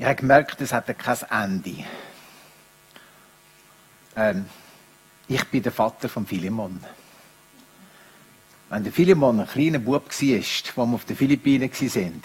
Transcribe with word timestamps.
Ich 0.00 0.06
habe 0.06 0.14
gemerkt, 0.14 0.58
es 0.62 0.72
hat 0.72 0.86
kein 0.98 1.18
Ende. 1.30 1.84
Ähm, 4.16 4.46
ich 5.28 5.44
bin 5.44 5.62
der 5.62 5.72
Vater 5.72 6.08
von 6.08 6.26
Philemon. 6.26 6.82
Wenn 8.70 8.82
der 8.82 8.94
Philemon 8.94 9.40
ein 9.40 9.46
kleiner 9.46 9.78
Bub 9.78 10.08
war, 10.08 10.40
wo 10.74 10.86
wir 10.86 10.94
auf 10.94 11.04
den 11.04 11.16
Philippinen 11.18 11.70
waren, 11.70 12.22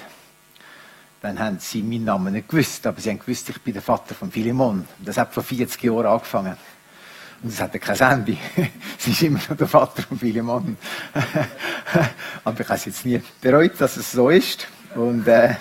dann 1.20 1.38
haben 1.38 1.60
sie 1.60 1.84
meinen 1.84 2.06
Namen 2.06 2.32
nicht 2.32 2.48
gewusst, 2.48 2.88
aber 2.88 3.02
sie 3.02 3.10
haben 3.10 3.20
gewusst, 3.20 3.50
ich 3.50 3.62
bin 3.62 3.74
der 3.74 3.84
Vater 3.84 4.16
von 4.16 4.32
Philemon. 4.32 4.88
Das 5.00 5.18
hat 5.18 5.34
vor 5.34 5.44
40 5.44 5.84
Jahren 5.84 6.06
angefangen. 6.06 6.56
Und 7.44 7.50
es 7.50 7.60
hatte 7.60 7.80
kein 7.80 8.00
Ende. 8.00 8.38
sie 8.98 9.12
ist 9.12 9.22
immer 9.22 9.42
noch 9.50 9.58
der 9.58 9.68
Vater 9.68 10.02
von 10.02 10.18
Philemon. 10.18 10.78
aber 12.46 12.62
ich 12.62 12.68
habe 12.70 12.78
es 12.78 12.86
jetzt 12.86 13.06
nie 13.06 13.22
bereut, 13.42 13.74
dass 13.80 13.98
es 13.98 14.14
so 14.14 14.30
ist. 14.30 14.66
Und 14.96 15.28
äh, 15.28 15.56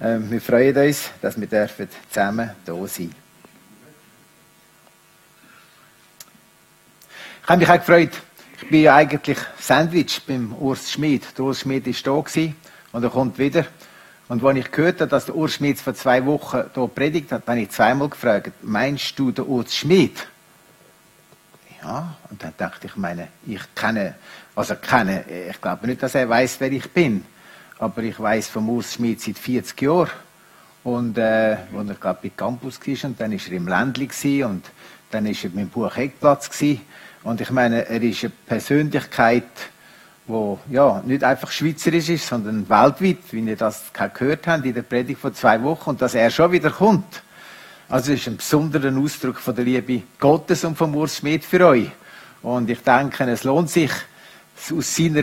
wir 0.00 0.40
freuen 0.40 0.76
uns, 0.76 1.10
dass 1.20 1.38
wir 1.38 1.46
dürfen 1.46 1.86
zusammen 2.08 2.50
da 2.64 2.86
sein 2.86 3.14
Ich 7.42 7.48
habe 7.48 7.58
mich 7.58 7.68
auch 7.68 7.74
gefreut. 7.74 8.10
Ich 8.62 8.68
bin 8.68 8.82
ja 8.82 8.94
eigentlich 8.94 9.36
Sandwich 9.58 10.22
beim 10.26 10.54
Urs 10.54 10.90
Schmid. 10.90 11.36
Der 11.36 11.44
Urs 11.44 11.60
Schmid 11.60 11.86
war 11.86 12.24
da 12.24 12.52
und 12.92 13.02
er 13.02 13.10
kommt 13.10 13.38
wieder. 13.38 13.66
Und 14.28 14.42
als 14.42 14.56
ich 14.56 14.70
gehört 14.70 15.00
habe, 15.00 15.10
dass 15.10 15.26
der 15.26 15.34
Urs 15.34 15.54
Schmid 15.54 15.78
vor 15.80 15.94
zwei 15.94 16.24
Wochen 16.24 16.62
hier 16.72 16.88
predigt 16.88 17.32
hat, 17.32 17.46
habe 17.46 17.60
ich 17.60 17.70
zweimal 17.70 18.08
gefragt, 18.08 18.52
meinst 18.62 19.18
du 19.18 19.32
den 19.32 19.44
Urs 19.44 19.74
Schmid? 19.74 20.26
Ja, 21.82 22.16
und 22.30 22.42
dann 22.42 22.54
dachte 22.56 22.86
ich, 22.86 22.96
meine, 22.96 23.28
ich 23.46 23.62
kenne, 23.74 24.14
also 24.54 24.76
kenne, 24.76 25.24
ich 25.50 25.60
glaube 25.60 25.86
nicht, 25.86 26.02
dass 26.02 26.14
er 26.14 26.28
weiß, 26.28 26.56
wer 26.60 26.72
ich 26.72 26.90
bin. 26.90 27.24
Aber 27.80 28.02
ich 28.02 28.20
weiß 28.20 28.48
vom 28.48 28.68
Urs 28.68 28.92
Schmid 28.92 29.22
seit 29.22 29.38
40 29.38 29.80
Jahren. 29.80 30.10
Und, 30.84 31.16
äh, 31.16 31.56
wo 31.72 31.80
er, 31.80 31.94
glaube 31.94 32.20
bei 32.22 32.28
Campus 32.28 32.78
war, 32.78 33.08
und 33.08 33.18
dann 33.18 33.32
war 33.32 33.38
er 33.38 33.52
im 33.52 33.68
Ländli 33.68 34.44
und 34.44 34.70
dann 35.10 35.24
war 35.24 35.32
er 35.42 35.50
mit 35.54 35.72
Buch 35.72 35.96
Eckplatz 35.96 36.50
gewesen. 36.50 36.82
Und 37.22 37.40
ich 37.40 37.50
meine, 37.50 37.88
er 37.88 38.02
ist 38.02 38.22
eine 38.22 38.32
Persönlichkeit, 38.46 39.44
wo 40.26 40.58
ja 40.70 41.02
nicht 41.06 41.24
einfach 41.24 41.50
schweizerisch 41.50 42.10
ist, 42.10 42.28
sondern 42.28 42.68
weltweit, 42.68 43.18
wie 43.30 43.40
ihr 43.40 43.56
das 43.56 43.84
gehört 43.94 44.46
habt 44.46 44.66
in 44.66 44.74
der 44.74 44.82
Predigt 44.82 45.20
vor 45.20 45.32
zwei 45.32 45.62
Wochen, 45.62 45.90
und 45.90 46.02
dass 46.02 46.14
er 46.14 46.30
schon 46.30 46.52
wieder 46.52 46.70
kommt. 46.70 47.22
Also 47.88 48.12
es 48.12 48.20
ist 48.20 48.28
ein 48.28 48.36
besonderer 48.36 48.94
Ausdruck 48.94 49.38
von 49.38 49.54
der 49.54 49.64
Liebe 49.64 50.02
Gottes 50.18 50.64
und 50.64 50.76
vom 50.76 50.94
Urs 50.94 51.16
Schmidt 51.16 51.46
für 51.46 51.66
euch. 51.66 51.90
Und 52.42 52.68
ich 52.68 52.82
denke, 52.82 53.24
es 53.24 53.44
lohnt 53.44 53.70
sich, 53.70 53.90
aus 54.72 54.96
seiner, 54.96 55.22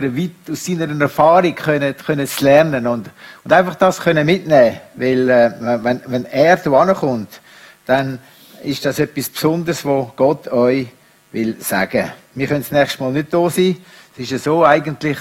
aus 0.50 0.64
seiner 0.64 1.00
Erfahrung 1.00 1.54
können, 1.54 1.96
können 1.96 2.28
lernen 2.40 2.86
und, 2.86 3.10
und 3.44 3.52
einfach 3.52 3.74
das 3.76 4.00
können 4.00 4.26
mitnehmen. 4.26 4.78
Weil, 4.94 5.28
äh, 5.28 5.52
wenn, 5.82 6.00
wenn 6.06 6.24
er 6.26 6.56
da 6.56 6.94
kommt, 6.94 7.40
dann 7.86 8.18
ist 8.62 8.84
das 8.84 8.98
etwas 8.98 9.28
Besonderes, 9.28 9.84
was 9.84 10.08
Gott 10.16 10.48
euch 10.48 10.88
will 11.32 11.60
sagen. 11.60 12.10
Wir 12.34 12.46
können 12.46 12.62
das 12.62 12.72
nächste 12.72 13.02
Mal 13.02 13.12
nicht 13.12 13.32
da 13.32 13.48
sein. 13.48 13.76
Es 14.14 14.24
ist 14.24 14.30
ja 14.30 14.38
so, 14.38 14.64
eigentlich 14.64 15.18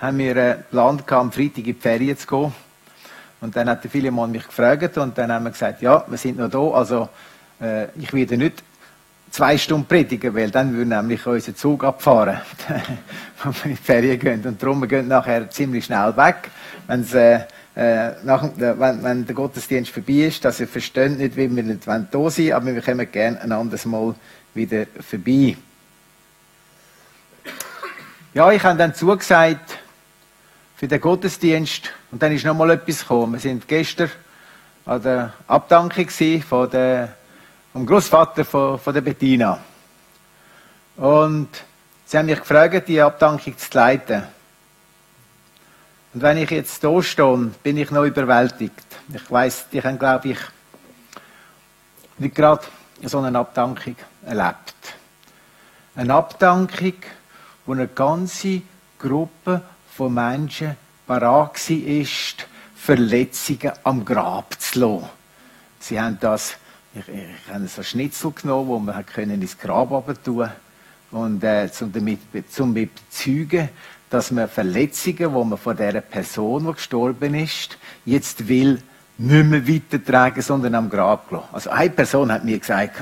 haben 0.00 0.18
wir 0.18 0.34
gehabt, 0.34 1.12
am 1.12 1.32
Freitag 1.32 1.58
in 1.58 1.64
die 1.64 1.74
Ferien 1.74 2.16
zu 2.16 2.26
gehen. 2.26 2.52
Und 3.40 3.54
dann 3.54 3.68
hat 3.68 3.84
der 3.84 3.90
Philemon 3.90 4.30
mich 4.30 4.46
gefragt 4.46 4.98
und 4.98 5.16
dann 5.16 5.30
haben 5.30 5.44
wir 5.44 5.50
gesagt, 5.50 5.82
ja, 5.82 6.04
wir 6.08 6.18
sind 6.18 6.38
noch 6.38 6.50
da, 6.50 6.58
also 6.76 7.08
äh, 7.60 7.86
ich 7.96 8.12
werde 8.12 8.36
nicht 8.36 8.64
zwei 9.30 9.58
Stunden 9.58 9.86
predigen, 9.86 10.34
weil 10.34 10.50
dann 10.50 10.74
würde 10.74 10.90
nämlich 10.90 11.26
unser 11.26 11.54
Zug 11.54 11.84
abfahren, 11.84 12.40
wenn 13.42 13.54
wir 13.54 13.64
in 13.64 13.70
die 13.70 13.76
Ferien 13.76 14.18
gehen. 14.18 14.44
Und 14.44 14.62
darum, 14.62 14.88
wir 14.88 15.02
nachher 15.02 15.50
ziemlich 15.50 15.84
schnell 15.84 16.16
weg, 16.16 16.50
wenn's, 16.86 17.14
äh, 17.14 17.40
äh, 17.76 18.12
nach, 18.24 18.48
wenn, 18.56 19.02
wenn 19.04 19.26
der 19.26 19.34
Gottesdienst 19.34 19.92
vorbei 19.92 20.26
ist, 20.26 20.44
dass 20.44 20.58
ihr 20.58 20.66
versteht 20.66 21.16
nicht, 21.16 21.36
wie 21.36 21.54
wir 21.54 21.62
nicht 21.62 21.86
da 21.86 22.30
sind 22.30 22.52
aber 22.52 22.74
wir 22.74 22.82
kommen 22.82 23.10
gerne 23.10 23.40
ein 23.40 23.52
anderes 23.52 23.84
Mal 23.84 24.14
wieder 24.54 24.86
vorbei. 25.00 25.56
Ja, 28.34 28.50
ich 28.50 28.62
habe 28.62 28.78
dann 28.78 28.94
zugesagt 28.94 29.78
für 30.76 30.88
den 30.88 31.00
Gottesdienst 31.00 31.90
und 32.10 32.22
dann 32.22 32.32
ist 32.32 32.44
noch 32.44 32.54
mal 32.54 32.70
etwas 32.70 33.00
gekommen. 33.00 33.34
Wir 33.34 33.40
sind 33.40 33.66
gestern 33.68 34.10
an 34.84 35.02
der 35.02 35.32
Abdankung 35.46 36.08
von 36.40 36.70
der, 36.70 37.16
vom 37.78 37.86
Großvater 37.86 38.44
von, 38.44 38.76
von 38.76 38.92
der 38.92 39.02
Bettina. 39.02 39.56
Und 40.96 41.48
sie 42.04 42.18
haben 42.18 42.26
mich 42.26 42.40
gefragt, 42.40 42.88
die 42.88 43.00
Abdankung 43.00 43.56
zu 43.56 43.68
leiten. 43.72 44.24
Und 46.12 46.20
wenn 46.20 46.38
ich 46.38 46.50
jetzt 46.50 46.82
da 46.82 47.00
stehe, 47.00 47.52
bin 47.62 47.76
ich 47.76 47.92
noch 47.92 48.02
überwältigt. 48.02 48.84
Ich 49.14 49.30
weiß, 49.30 49.66
die 49.70 49.80
haben, 49.80 49.96
glaube 49.96 50.30
ich, 50.30 50.38
nicht 52.18 52.34
gerade 52.34 52.64
so 53.04 53.20
eine 53.20 53.38
Abdankung 53.38 53.94
erlebt. 54.26 54.74
Eine 55.94 56.14
Abdankung, 56.14 56.94
wo 57.64 57.74
eine 57.74 57.86
ganze 57.86 58.62
Gruppe 58.98 59.62
von 59.96 60.14
Menschen 60.14 60.76
bereit 61.06 61.70
war, 61.70 62.04
Verletzungen 62.74 63.72
am 63.84 64.04
Grab 64.04 64.60
zu 64.60 64.80
lassen. 64.80 65.08
Sie 65.78 66.00
haben 66.00 66.18
das, 66.20 66.56
ich, 66.98 67.08
ich 67.08 67.52
habe 67.52 67.66
so 67.68 67.82
Schnitzel 67.82 68.32
genommen, 68.32 68.68
wo 68.68 68.78
man 68.78 69.06
können 69.06 69.40
ins 69.40 69.58
Grab 69.58 69.90
tun 70.24 70.48
und 71.10 71.42
äh, 71.42 71.70
zum 71.70 71.92
damit 71.92 72.20
zum 72.50 72.74
bezeugen, 72.74 73.68
dass 74.10 74.30
man 74.30 74.48
Verletzungen, 74.48 75.32
wo 75.32 75.44
man 75.44 75.58
von 75.58 75.76
der 75.76 76.00
Person, 76.00 76.66
die 76.66 76.72
gestorben 76.72 77.34
ist, 77.34 77.78
jetzt 78.04 78.48
will 78.48 78.82
nicht 79.18 79.46
mehr 79.46 79.68
weitertragen, 79.68 80.42
sondern 80.42 80.74
am 80.74 80.88
Grab 80.88 81.30
lassen. 81.30 81.44
Also 81.52 81.70
eine 81.70 81.90
Person 81.90 82.32
hat 82.32 82.44
mir 82.44 82.58
gesagt, 82.58 83.00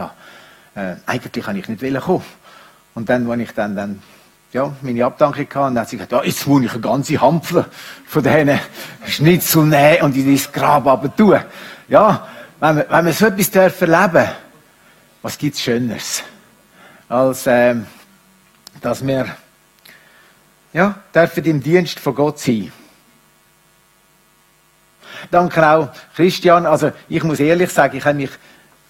äh, 0.75 0.97
eigentlich 1.07 1.45
kann 1.45 1.57
ich 1.57 1.69
nicht 1.69 2.01
kommen. 2.01 2.25
Und 2.95 3.09
dann, 3.09 3.31
als 3.31 3.41
ich 3.41 3.53
dann, 3.53 3.77
dann 3.77 4.03
ja, 4.53 4.75
meine 4.81 5.05
Abdankung 5.05 5.45
hatte, 5.45 5.55
dann 5.55 5.79
hat 5.79 5.89
sie 5.89 5.97
gesagt, 5.97 6.13
ja, 6.13 6.25
jetzt 6.25 6.47
muss 6.47 6.63
ich 6.63 6.73
eine 6.73 6.81
ganze 6.81 7.21
Hampfle 7.21 7.67
von 8.07 8.23
diesen 8.23 8.59
Schnitzel 9.07 9.65
nehmen 9.65 10.03
und 10.03 10.17
in 10.17 10.33
das 10.33 10.51
Grab 10.51 10.87
aber 10.87 11.15
tun. 11.15 11.39
Ja, 11.89 12.27
wenn 12.61 12.77
wir, 12.77 12.87
wenn 12.89 13.07
wir 13.07 13.13
so 13.13 13.27
etwas 13.27 13.51
dürfen 13.51 13.93
erleben, 13.93 14.29
was 15.23 15.39
gibt's 15.39 15.61
Schöneres? 15.61 16.23
Als, 17.09 17.47
ähm, 17.47 17.87
dass 18.81 19.07
wir, 19.07 19.27
ja, 20.73 20.95
dürfen 21.15 21.45
im 21.45 21.63
Dienst 21.63 21.99
von 21.99 22.15
Gott 22.15 22.39
sein. 22.39 22.73
Danke 25.31 25.67
auch 25.67 25.91
Christian. 26.15 26.67
Also 26.67 26.93
ich 27.09 27.23
muss 27.25 27.41
ehrlich 27.41 27.71
sagen, 27.71 27.97
ich 27.97 28.05
habe 28.05 28.17
mich 28.17 28.31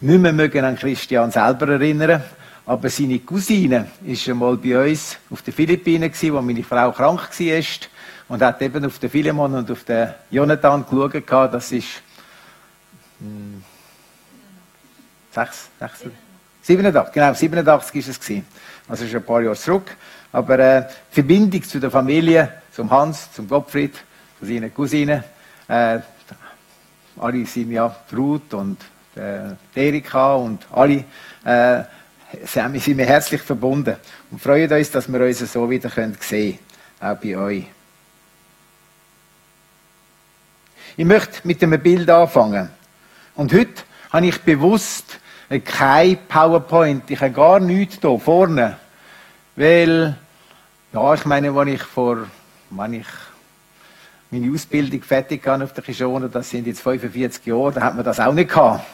nicht 0.00 0.21
mehr 0.21 0.33
mögen 0.33 0.65
an 0.65 0.77
Christian 0.77 1.31
selber 1.31 1.69
erinnern. 1.69 2.22
Aber 2.66 2.91
seine 2.91 3.21
Cousine 3.21 3.87
war 4.00 4.16
schon 4.16 4.38
mal 4.38 4.56
bei 4.56 4.91
uns 4.91 5.16
auf 5.31 5.43
den 5.43 5.54
Philippinen, 5.54 6.12
wo 6.12 6.43
meine 6.43 6.65
Frau 6.65 6.91
krank 6.91 7.31
war. 7.38 7.62
Und 8.28 8.43
hat 8.43 8.60
eben 8.60 8.84
auf 8.84 8.98
den 8.98 9.09
Philemon 9.09 9.54
und 9.54 9.71
auf 9.71 9.84
den 9.84 10.12
Jonathan 10.31 10.84
geschaut. 10.84 11.54
Das 11.54 11.71
ist 11.71 12.03
hm, 13.21 13.65
sechs, 15.32 15.69
sechs, 15.78 16.04
87, 16.62 17.12
genau, 17.12 17.32
87 17.32 17.97
ist 17.97 18.09
es 18.09 18.21
gewesen. 18.21 18.47
Also 18.88 19.06
schon 19.06 19.16
ein 19.16 19.25
paar 19.25 19.41
Jahre 19.43 19.56
zurück. 19.56 19.97
Aber 20.32 20.59
äh, 20.59 20.88
die 21.10 21.15
Verbindung 21.15 21.62
zu 21.62 21.78
der 21.78 21.91
Familie, 21.91 22.63
zum 22.72 22.91
Hans, 22.91 23.33
zum 23.33 23.48
Gottfried, 23.48 23.95
zu 24.39 24.47
seinen 24.47 24.74
Cousinen, 24.74 25.22
äh, 25.68 25.98
alle 27.18 27.47
sind 27.47 27.71
ja 27.71 27.95
Brut 28.10 28.53
und 28.54 28.78
äh, 29.16 29.54
Erika 29.74 30.34
und 30.34 30.66
alle 30.72 31.04
äh, 31.45 31.84
sind 32.45 32.98
wir 32.98 33.07
herzlich 33.07 33.41
verbunden 33.41 33.97
und 34.30 34.41
freuen 34.41 34.71
uns, 34.71 34.91
dass 34.91 35.10
wir 35.10 35.21
uns 35.21 35.39
so 35.39 35.71
wieder 35.71 35.89
sehen 35.89 36.16
können, 36.18 36.59
auch 37.01 37.16
bei 37.16 37.36
euch. 37.36 37.65
Ich 40.98 41.04
möchte 41.04 41.47
mit 41.47 41.63
einem 41.63 41.80
Bild 41.80 42.09
anfangen. 42.10 42.71
Und 43.36 43.53
heute 43.53 43.83
habe 44.10 44.27
ich 44.27 44.41
bewusst 44.41 45.21
kein 45.65 46.18
PowerPoint. 46.27 47.10
Ich 47.10 47.21
habe 47.21 47.33
gar 47.33 47.60
nichts 47.60 47.98
hier 48.00 48.18
vorne. 48.18 48.78
Weil, 49.54 50.16
ja, 50.92 51.15
ich 51.15 51.24
meine, 51.27 51.54
wenn 51.54 51.68
ich 51.68 51.83
vor, 51.83 52.27
wenn 52.71 52.94
ich 52.94 53.06
meine 54.30 54.53
Ausbildung 54.53 55.03
fertig 55.03 55.47
habe 55.47 55.65
auf 55.65 55.74
der 55.74 55.84
Kishone, 55.84 56.30
das 56.30 56.48
sind 56.48 56.66
jetzt 56.66 56.80
45 56.80 57.44
Jahre, 57.44 57.72
da 57.72 57.83
hat 57.83 57.94
man 57.94 58.04
das 58.04 58.18
auch 58.18 58.33
nicht 58.33 58.48
gehabt. 58.48 58.86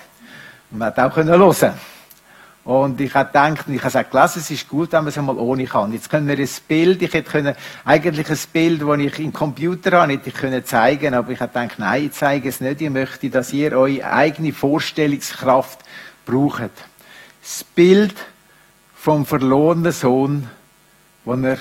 Man 0.70 0.88
hat 0.88 0.98
auch 0.98 1.14
können 1.14 1.30
hören. 1.30 1.74
Und 2.64 3.00
ich 3.00 3.12
habe 3.14 3.26
gedacht, 3.26 3.66
ich 3.68 3.82
habe 3.82 4.04
gelesen, 4.04 4.38
es 4.38 4.50
ist 4.50 4.68
gut, 4.68 4.92
wenn 4.92 5.00
man 5.00 5.08
es 5.08 5.18
einmal 5.18 5.36
ohne 5.36 5.64
kann. 5.64 5.92
Jetzt 5.92 6.08
können 6.08 6.28
wir 6.28 6.38
ein 6.38 6.48
Bild, 6.68 7.02
ich 7.02 7.12
hätte 7.12 7.30
können, 7.30 7.56
eigentlich 7.84 8.30
ein 8.30 8.38
Bild, 8.52 8.82
das 8.82 8.98
ich 8.98 9.18
im 9.18 9.32
Computer 9.32 10.00
habe, 10.00 10.12
hätte 10.12 10.28
ich 10.28 10.34
können 10.34 10.64
zeigen, 10.64 11.14
aber 11.14 11.32
ich 11.32 11.40
habe 11.40 11.52
gedacht, 11.52 11.78
nein, 11.78 12.06
ich 12.06 12.12
zeige 12.12 12.48
es 12.48 12.60
nicht. 12.60 12.80
Ich 12.80 12.90
möchte, 12.90 13.30
dass 13.30 13.52
ihr 13.52 13.72
eure 13.72 14.04
eigene 14.04 14.52
Vorstellungskraft 14.52 15.80
braucht. 16.24 16.70
Das 17.42 17.64
Bild 17.64 18.14
vom 18.94 19.26
verlorenen 19.26 19.90
Sohn, 19.90 20.48
wo 21.24 21.34
er 21.34 21.58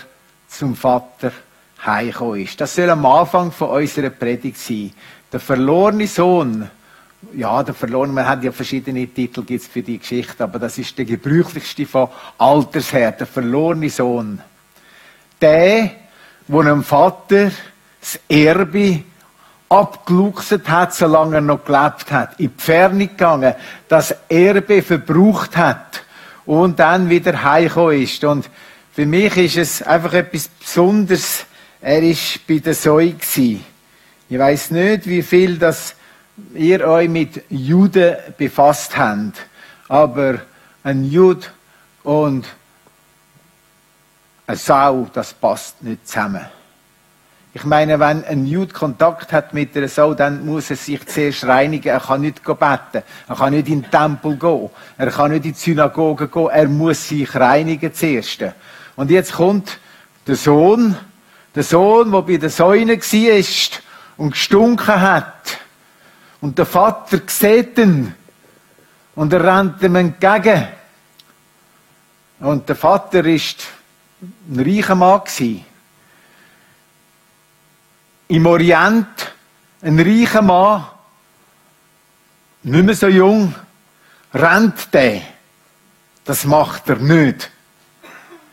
zum 0.48 0.76
Vater 0.76 1.32
heimgekommen 1.84 2.42
ist. 2.42 2.62
Das 2.62 2.76
soll 2.76 2.92
am 2.92 3.04
Anfang 3.08 3.52
von 3.52 3.70
unserer 3.70 4.12
Predigt 4.12 4.60
sein. 4.60 4.94
Der 5.34 5.40
verlorene 5.40 6.06
Sohn, 6.06 6.70
ja, 7.34 7.64
der 7.64 7.74
verloren, 7.74 8.14
man 8.14 8.28
hat 8.28 8.44
ja 8.44 8.52
verschiedene 8.52 9.08
Titel 9.08 9.44
gibt's 9.44 9.68
für 9.68 9.82
die 9.82 10.00
Geschichte, 10.00 10.44
aber 10.44 10.60
das 10.60 10.78
ist 10.78 10.98
der 10.98 11.06
gebräuchlichste 11.06 11.86
von 11.86 12.10
Alters 12.38 12.92
her, 12.94 13.12
der 13.12 13.28
verlorene 13.28 13.90
Sohn. 13.90 14.42
Der, 15.40 15.92
wo 16.48 16.62
einem 16.62 16.84
Vater 16.84 17.52
das 18.00 18.20
Erbe 18.28 19.04
abgeluchset 19.70 20.68
hat, 20.68 20.94
solange 20.94 21.36
er 21.36 21.42
noch 21.42 21.64
gelebt 21.64 22.12
hat, 22.12 22.40
in 22.40 22.52
die 22.58 22.62
Ferne 22.62 23.08
gegangen, 23.08 23.56
das 23.88 24.14
Erbe 24.28 24.82
verbraucht 24.82 25.56
hat 25.56 26.04
und 26.46 26.80
dann 26.80 27.10
wieder 27.10 27.44
heimgekommen 27.44 28.02
ist. 28.02 28.24
Und 28.24 28.50
für 28.92 29.06
mich 29.06 29.38
ist 29.38 29.58
es 29.58 29.82
einfach 29.82 30.14
etwas 30.14 30.50
Besonderes. 30.50 31.46
Er 31.80 32.04
ist 32.04 32.46
bei 32.46 32.60
der 32.60 32.74
Säue 32.74 33.16
Ich 33.36 33.60
weiß 34.30 34.72
nicht, 34.72 35.08
wie 35.08 35.22
viel 35.22 35.58
das 35.58 35.96
ihr 36.54 36.88
euch 36.88 37.10
mit 37.10 37.44
Juden 37.50 38.16
befasst 38.38 38.98
habt, 38.98 39.46
aber 39.88 40.42
ein 40.84 41.04
Jud 41.04 41.52
und 42.04 42.48
eine 44.48 44.58
Sau, 44.58 45.08
das 45.14 45.34
passt 45.34 45.82
nicht 45.84 46.08
zusammen. 46.08 46.46
Ich 47.54 47.66
meine, 47.66 48.00
wenn 48.00 48.24
ein 48.24 48.46
Jude 48.46 48.74
Kontakt 48.74 49.34
hat 49.34 49.54
mit 49.54 49.76
einer 49.76 49.90
Sau, 49.90 50.14
dann 50.14 50.46
muss 50.46 50.70
er 50.70 50.78
sich 50.78 51.06
zuerst 51.06 51.44
reinigen. 51.44 51.90
Er 51.90 52.00
kann 52.00 52.22
nicht 52.22 52.44
beten. 52.44 53.04
Er 53.28 53.36
kann 53.36 53.54
nicht 53.54 53.68
in 53.68 53.82
den 53.82 53.92
Tempel 53.92 54.38
gehen. 54.38 54.70
Er 54.98 55.12
kann 55.12 55.32
nicht 55.32 55.46
in 55.46 55.52
die 55.52 55.60
Synagoge 55.60 56.30
gehen. 56.30 56.48
Er 56.50 56.70
muss 56.70 57.10
sich 57.10 57.36
reinigen 57.36 57.94
zuerst. 57.94 58.46
Und 58.96 59.12
jetzt 59.12 59.34
kommt 59.34 59.80
der 60.28 60.38
Sohn, 60.38 60.96
der 61.54 61.64
Sohn, 61.64 62.12
der 62.12 62.22
bei 62.22 62.38
der 62.38 62.50
Säune 62.50 62.98
war 62.98 63.80
und 64.16 64.32
gestunken 64.32 65.02
hat. 65.02 65.58
Und 66.42 66.58
der 66.58 66.66
Vater 66.66 67.22
sieht 67.28 67.78
ihn. 67.78 68.14
Und 69.16 69.34
er 69.34 69.44
rennt 69.44 69.82
ihm 69.84 69.96
entgegen. 69.96 70.68
Und 72.40 72.68
der 72.68 72.76
Vater 72.76 73.24
ist 73.26 73.68
ein 74.50 74.60
reicher 74.60 74.96
Mann. 74.96 75.22
Im 78.28 78.46
Orient 78.46 79.34
ein 79.82 80.00
reicher 80.00 80.42
Mann, 80.42 80.86
nicht 82.64 82.86
mehr 82.86 82.96
so 82.96 83.08
jung, 83.08 83.54
rennt 84.34 84.94
der. 84.94 85.22
Das 86.24 86.46
macht 86.46 86.90
er 86.90 86.98
nicht. 86.98 87.50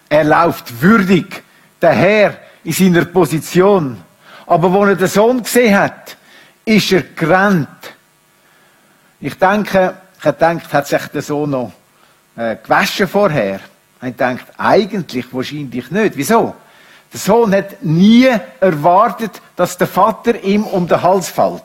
Er 0.09 0.25
läuft 0.25 0.81
würdig 0.81 1.43
daher 1.79 2.39
in 2.65 2.73
seiner 2.73 3.05
Position. 3.05 4.03
Aber 4.47 4.73
wo 4.73 4.85
er 4.85 4.97
den 4.97 5.07
Sohn 5.07 5.43
gesehen 5.43 5.79
hat, 5.79 6.17
ist 6.65 6.93
er 6.93 7.03
gerannt. 7.03 7.69
Ich 9.21 9.37
denke, 9.37 9.95
ich 10.19 10.25
habe 10.25 10.37
gedacht, 10.37 10.73
hat 10.73 10.87
sich 10.87 11.07
der 11.09 11.23
Sohn 11.23 11.51
noch 11.51 11.73
äh, 12.37 12.57
gewaschen 12.63 13.09
vorher? 13.09 13.59
Ich 14.01 14.15
denkt, 14.15 14.45
eigentlich 14.57 15.27
wahrscheinlich 15.33 15.91
nicht. 15.91 16.17
Wieso? 16.17 16.55
Der 17.13 17.19
Sohn 17.19 17.53
hat 17.53 17.83
nie 17.83 18.29
erwartet, 18.61 19.43
dass 19.57 19.77
der 19.77 19.89
Vater 19.89 20.41
ihm 20.45 20.63
um 20.63 20.87
den 20.87 21.03
Hals 21.03 21.31
fällt. 21.31 21.63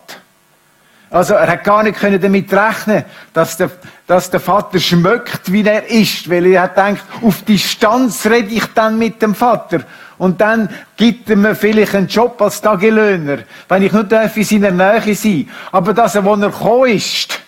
Also 1.12 1.36
er 1.36 1.48
hat 1.48 1.64
gar 1.64 1.84
nicht 1.84 2.00
können 2.00 2.20
damit 2.20 2.52
rechnen, 2.52 3.06
dass 3.34 3.56
der, 3.58 3.70
dass 4.08 4.32
der 4.32 4.40
Vater 4.40 4.80
schmeckt, 4.80 5.52
wie 5.52 5.64
er 5.64 5.88
ist, 5.88 6.28
weil 6.28 6.48
er 6.48 6.64
hat 6.64 6.74
gedacht, 6.74 7.04
auf 7.22 7.44
Distanz 7.44 8.26
rede 8.26 8.52
ich 8.52 8.66
dann 8.74 8.98
mit 8.98 9.22
dem 9.22 9.36
Vater 9.36 9.82
und 10.18 10.42
dann 10.42 10.70
gibt 10.98 11.30
er 11.30 11.36
mir 11.36 11.54
vielleicht 11.54 11.94
einen 11.94 12.08
Job 12.08 12.42
als 12.42 12.62
Tagelöhner, 12.62 13.40
wenn 13.68 13.84
ich 13.84 13.92
nur 13.92 14.06
darf 14.06 14.36
in 14.38 14.44
seiner 14.44 14.72
Nähe 14.72 15.14
sein. 15.14 15.50
Aber 15.72 15.94
dass 15.94 16.16
er, 16.16 16.26
wo 16.26 16.34
er 16.34 16.50
gekommen 16.50 16.90
ist, 16.90 17.43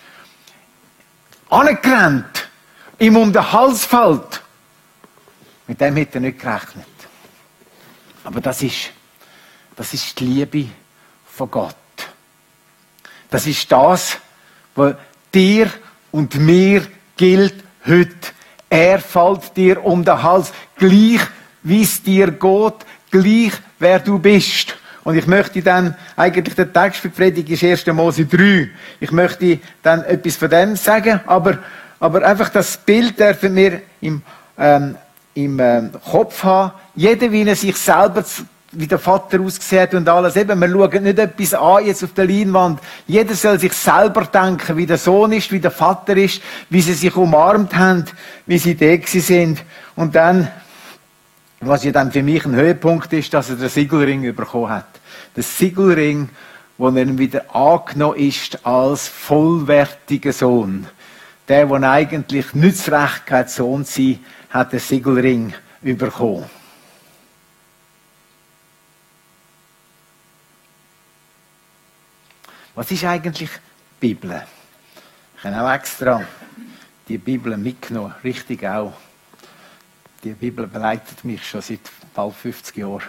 angerannt, 1.56 2.48
ihm 2.98 3.16
um 3.16 3.32
den 3.32 3.52
Hals 3.52 3.84
fällt 3.84 4.42
mit 5.66 5.80
dem 5.80 5.96
hat 5.96 6.14
er 6.14 6.20
nicht 6.20 6.38
gerechnet. 6.38 6.86
Aber 8.24 8.40
das 8.40 8.62
ist, 8.62 8.90
das 9.74 9.92
ist 9.94 10.18
die 10.18 10.24
Liebe 10.24 10.66
von 11.26 11.50
Gott. 11.50 11.74
Das 13.30 13.46
ist 13.46 13.70
das, 13.70 14.18
was 14.74 14.94
dir 15.34 15.70
und 16.12 16.34
mir 16.36 16.86
gilt 17.16 17.64
heute. 17.86 18.14
Er 18.68 19.00
fällt 19.00 19.56
dir 19.56 19.84
um 19.84 20.04
den 20.04 20.22
Hals, 20.22 20.52
gleich 20.76 21.20
wie 21.62 21.82
es 21.82 22.02
dir 22.02 22.30
geht, 22.30 22.74
gleich 23.10 23.52
wer 23.78 23.98
du 24.00 24.18
bist. 24.18 24.76
Und 25.06 25.16
ich 25.16 25.26
möchte 25.26 25.62
dann, 25.62 25.94
eigentlich 26.16 26.56
der 26.56 26.72
Text 26.72 27.00
für 27.00 27.08
die 27.08 27.14
Predigt 27.14 27.48
ist 27.48 27.62
1. 27.62 27.86
Mose 27.94 28.26
3. 28.26 28.68
Ich 29.00 29.12
möchte 29.12 29.60
dann 29.82 30.04
etwas 30.04 30.36
von 30.36 30.50
dem 30.50 30.74
sagen, 30.76 31.20
aber, 31.26 31.58
aber 32.00 32.26
einfach 32.26 32.48
das 32.48 32.76
Bild 32.76 33.18
dürfen 33.18 33.54
wir 33.54 33.80
im 34.00 34.20
ähm, 34.58 34.96
im 35.36 35.60
äh, 35.60 35.82
Kopf 36.10 36.42
haben. 36.44 36.72
Jeder, 36.94 37.30
wie 37.30 37.46
er 37.46 37.54
sich 37.54 37.76
selber, 37.76 38.24
wie 38.72 38.86
der 38.86 38.98
Vater 38.98 39.40
aussieht 39.40 39.94
und 39.94 40.08
alles. 40.08 40.36
Eben, 40.36 40.58
wir 40.58 40.68
schauen 40.68 41.02
nicht 41.02 41.18
etwas 41.18 41.54
an 41.54 41.86
jetzt 41.86 42.02
auf 42.02 42.14
der 42.14 42.26
Leinwand. 42.26 42.80
Jeder 43.06 43.34
soll 43.34 43.58
sich 43.58 43.72
selber 43.74 44.24
denken, 44.24 44.76
wie 44.76 44.86
der 44.86 44.98
Sohn 44.98 45.32
ist, 45.32 45.52
wie 45.52 45.60
der 45.60 45.70
Vater 45.70 46.16
ist, 46.16 46.40
wie 46.70 46.80
sie 46.80 46.94
sich 46.94 47.14
umarmt 47.14 47.76
haben, 47.76 48.06
wie 48.46 48.58
sie 48.58 48.74
da 48.74 48.96
sind. 49.06 49.62
Und 49.94 50.14
dann, 50.14 50.48
was 51.60 51.84
ja 51.84 51.92
dann 51.92 52.12
für 52.12 52.22
mich 52.22 52.44
ein 52.44 52.54
Höhepunkt 52.54 53.12
ist, 53.12 53.32
dass 53.32 53.50
er 53.50 53.56
den 53.56 53.68
Siegelring 53.68 54.34
bekommen 54.34 54.70
hat. 54.70 54.86
Der 55.34 55.42
Siegelring, 55.42 56.28
wo 56.78 56.88
er 56.88 57.18
wieder 57.18 57.54
angenommen 57.54 58.18
ist 58.18 58.64
als 58.66 59.08
vollwertiger 59.08 60.32
Sohn. 60.32 60.86
Der, 61.48 61.66
der 61.66 61.90
eigentlich 61.90 62.54
nicht 62.54 62.78
das 62.78 62.92
Recht 62.92 63.30
hat, 63.30 63.50
Sohn 63.50 63.84
zu 63.84 64.02
sein, 64.02 64.18
hat 64.50 64.72
den 64.72 64.80
Siegelring 64.80 65.54
bekommen. 65.82 66.44
Was 72.74 72.90
ist 72.90 73.04
eigentlich 73.04 73.48
die 74.02 74.14
Bibel? 74.14 74.42
Ich 75.38 75.44
habe 75.44 75.62
auch 75.62 75.72
extra 75.72 76.22
die 77.08 77.16
Bibel 77.16 77.56
mitgenommen, 77.56 78.14
richtig 78.22 78.66
auch. 78.66 78.92
Die 80.26 80.32
Bibel 80.32 80.66
begleitet 80.66 81.24
mich 81.24 81.48
schon 81.48 81.62
seit 81.62 81.78
bald 82.12 82.34
50 82.34 82.76
Jahren. 82.78 83.04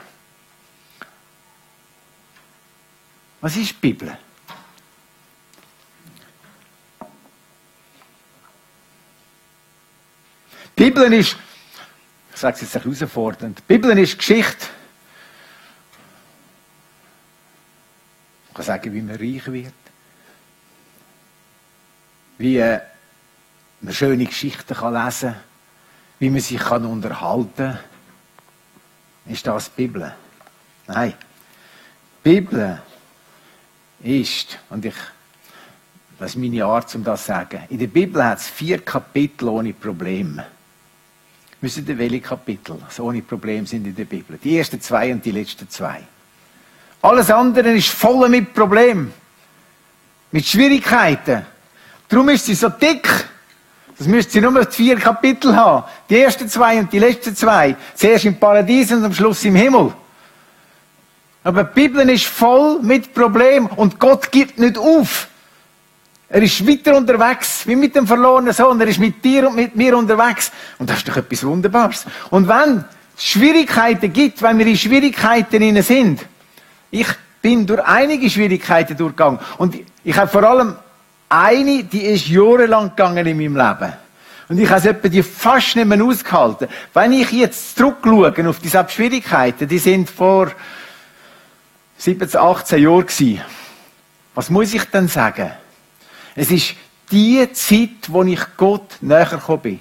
Was 3.41 3.55
ist 3.55 3.69
die 3.71 3.73
Bibel? 3.73 4.15
Die 10.77 10.83
Bibel 10.83 11.11
ist, 11.11 11.35
ich 12.35 12.39
sage 12.39 12.53
es 12.53 12.61
jetzt 12.61 12.75
herausfordernd, 12.75 13.57
die 13.57 13.63
Bibel 13.63 13.97
ist 13.97 14.15
Geschichte. 14.19 14.67
Ich 18.49 18.53
kann 18.53 18.63
sagen, 18.63 18.93
wie 18.93 19.01
man 19.01 19.15
reich 19.15 19.47
wird. 19.47 19.73
Wie 22.37 22.57
äh, 22.57 22.79
man 23.81 23.91
schöne 23.95 24.23
Geschichten 24.23 24.75
kann 24.75 24.93
lesen 24.93 25.33
kann. 25.33 25.56
Wie 26.19 26.29
man 26.29 26.39
sich 26.39 26.59
kann 26.59 26.85
unterhalten 26.85 27.53
kann. 27.55 27.79
Ist 29.29 29.45
das 29.45 29.69
Bibel? 29.69 30.13
Nein. 30.87 31.13
Bibel 32.23 32.81
ist, 34.01 34.57
und 34.69 34.85
ich, 34.85 34.95
das 36.17 36.31
ist 36.31 36.37
meine 36.37 36.65
Art, 36.65 36.93
um 36.95 37.03
das 37.03 37.21
zu 37.21 37.27
sagen, 37.27 37.63
in 37.69 37.79
der 37.79 37.87
Bibel 37.87 38.23
hat 38.23 38.39
es 38.39 38.47
vier 38.47 38.79
Kapitel 38.79 39.49
ohne 39.49 39.73
Probleme. 39.73 40.45
Wissen 41.59 41.85
Sie, 41.85 41.97
welche 41.97 42.21
Kapitel 42.21 42.77
so 42.89 43.05
ohne 43.05 43.21
Problem 43.21 43.65
sind 43.65 43.85
in 43.87 43.95
der 43.95 44.05
Bibel? 44.05 44.37
Die 44.37 44.57
ersten 44.57 44.79
zwei 44.79 45.11
und 45.11 45.25
die 45.25 45.31
letzten 45.31 45.69
zwei. 45.69 46.03
Alles 47.01 47.31
andere 47.31 47.71
ist 47.71 47.89
voll 47.89 48.29
mit 48.29 48.53
Problemen. 48.53 49.13
Mit 50.31 50.45
Schwierigkeiten. 50.45 51.45
Darum 52.07 52.29
ist 52.29 52.45
sie 52.45 52.55
so 52.55 52.69
dick. 52.69 53.07
Das 53.97 54.07
müsst 54.07 54.35
ihr 54.35 54.41
nur 54.41 54.65
vier 54.69 54.97
Kapitel 54.97 55.55
haben. 55.55 55.83
Die 56.09 56.19
ersten 56.19 56.47
zwei 56.47 56.79
und 56.79 56.93
die 56.93 56.99
letzten 56.99 57.35
zwei. 57.35 57.75
Zuerst 57.95 58.25
im 58.25 58.39
Paradies 58.39 58.91
und 58.91 59.03
am 59.03 59.13
Schluss 59.13 59.43
im 59.45 59.55
Himmel. 59.55 59.91
Aber 61.43 61.63
die 61.63 61.73
Bibel 61.73 62.07
ist 62.09 62.25
voll 62.25 62.79
mit 62.81 63.13
Problemen 63.13 63.67
und 63.67 63.99
Gott 63.99 64.31
gibt 64.31 64.59
nicht 64.59 64.77
auf. 64.77 65.27
Er 66.29 66.41
ist 66.43 66.67
weiter 66.67 66.95
unterwegs, 66.95 67.65
wie 67.65 67.75
mit 67.75 67.95
dem 67.95 68.05
verlorenen 68.05 68.53
Sohn. 68.53 68.79
Er 68.81 68.87
ist 68.87 68.99
mit 68.99 69.23
dir 69.23 69.47
und 69.47 69.55
mit 69.55 69.75
mir 69.75 69.97
unterwegs. 69.97 70.51
Und 70.77 70.89
das 70.89 70.97
ist 70.97 71.07
doch 71.07 71.15
etwas 71.15 71.45
Wunderbares. 71.45 72.05
Und 72.29 72.47
wenn 72.47 72.83
es 73.15 73.25
Schwierigkeiten 73.25 74.11
gibt, 74.11 74.41
wenn 74.41 74.59
wir 74.59 74.67
in 74.67 74.77
Schwierigkeiten 74.77 75.81
sind, 75.81 76.25
ich 76.91 77.07
bin 77.41 77.65
durch 77.65 77.81
einige 77.81 78.29
Schwierigkeiten 78.29 78.97
durchgegangen. 78.97 79.39
Und 79.57 79.75
ich 80.03 80.17
habe 80.17 80.27
vor 80.27 80.43
allem 80.43 80.75
eine, 81.29 81.83
die 81.83 82.05
ist 82.05 82.27
jahrelang 82.27 82.89
gegangen 82.89 83.25
in 83.25 83.37
meinem 83.37 83.55
Leben. 83.55 83.93
Und 84.49 84.59
ich 84.59 84.69
habe 84.69 84.89
etwa 84.89 85.07
die 85.09 85.23
fast 85.23 85.75
nicht 85.75 85.87
mehr 85.87 86.01
ausgehalten. 86.01 86.69
Wenn 86.93 87.11
ich 87.11 87.31
jetzt 87.31 87.77
zurückschaue 87.77 88.47
auf 88.47 88.59
diese 88.59 88.85
Schwierigkeiten, 88.87 89.67
die 89.67 89.79
sind 89.79 90.09
vor 90.09 90.51
17, 91.97 92.39
18 92.39 92.81
Jahren 92.81 93.05
gewesen. 93.05 93.41
Was 94.35 94.49
muss 94.49 94.73
ich 94.73 94.83
denn 94.85 95.07
sagen? 95.07 95.51
Es 96.35 96.51
ist 96.51 96.75
die 97.11 97.51
Zeit, 97.53 98.07
wo 98.07 98.23
ich 98.23 98.39
Gott 98.55 98.97
näher 99.01 99.25
gekommen 99.25 99.61
bin. 99.61 99.79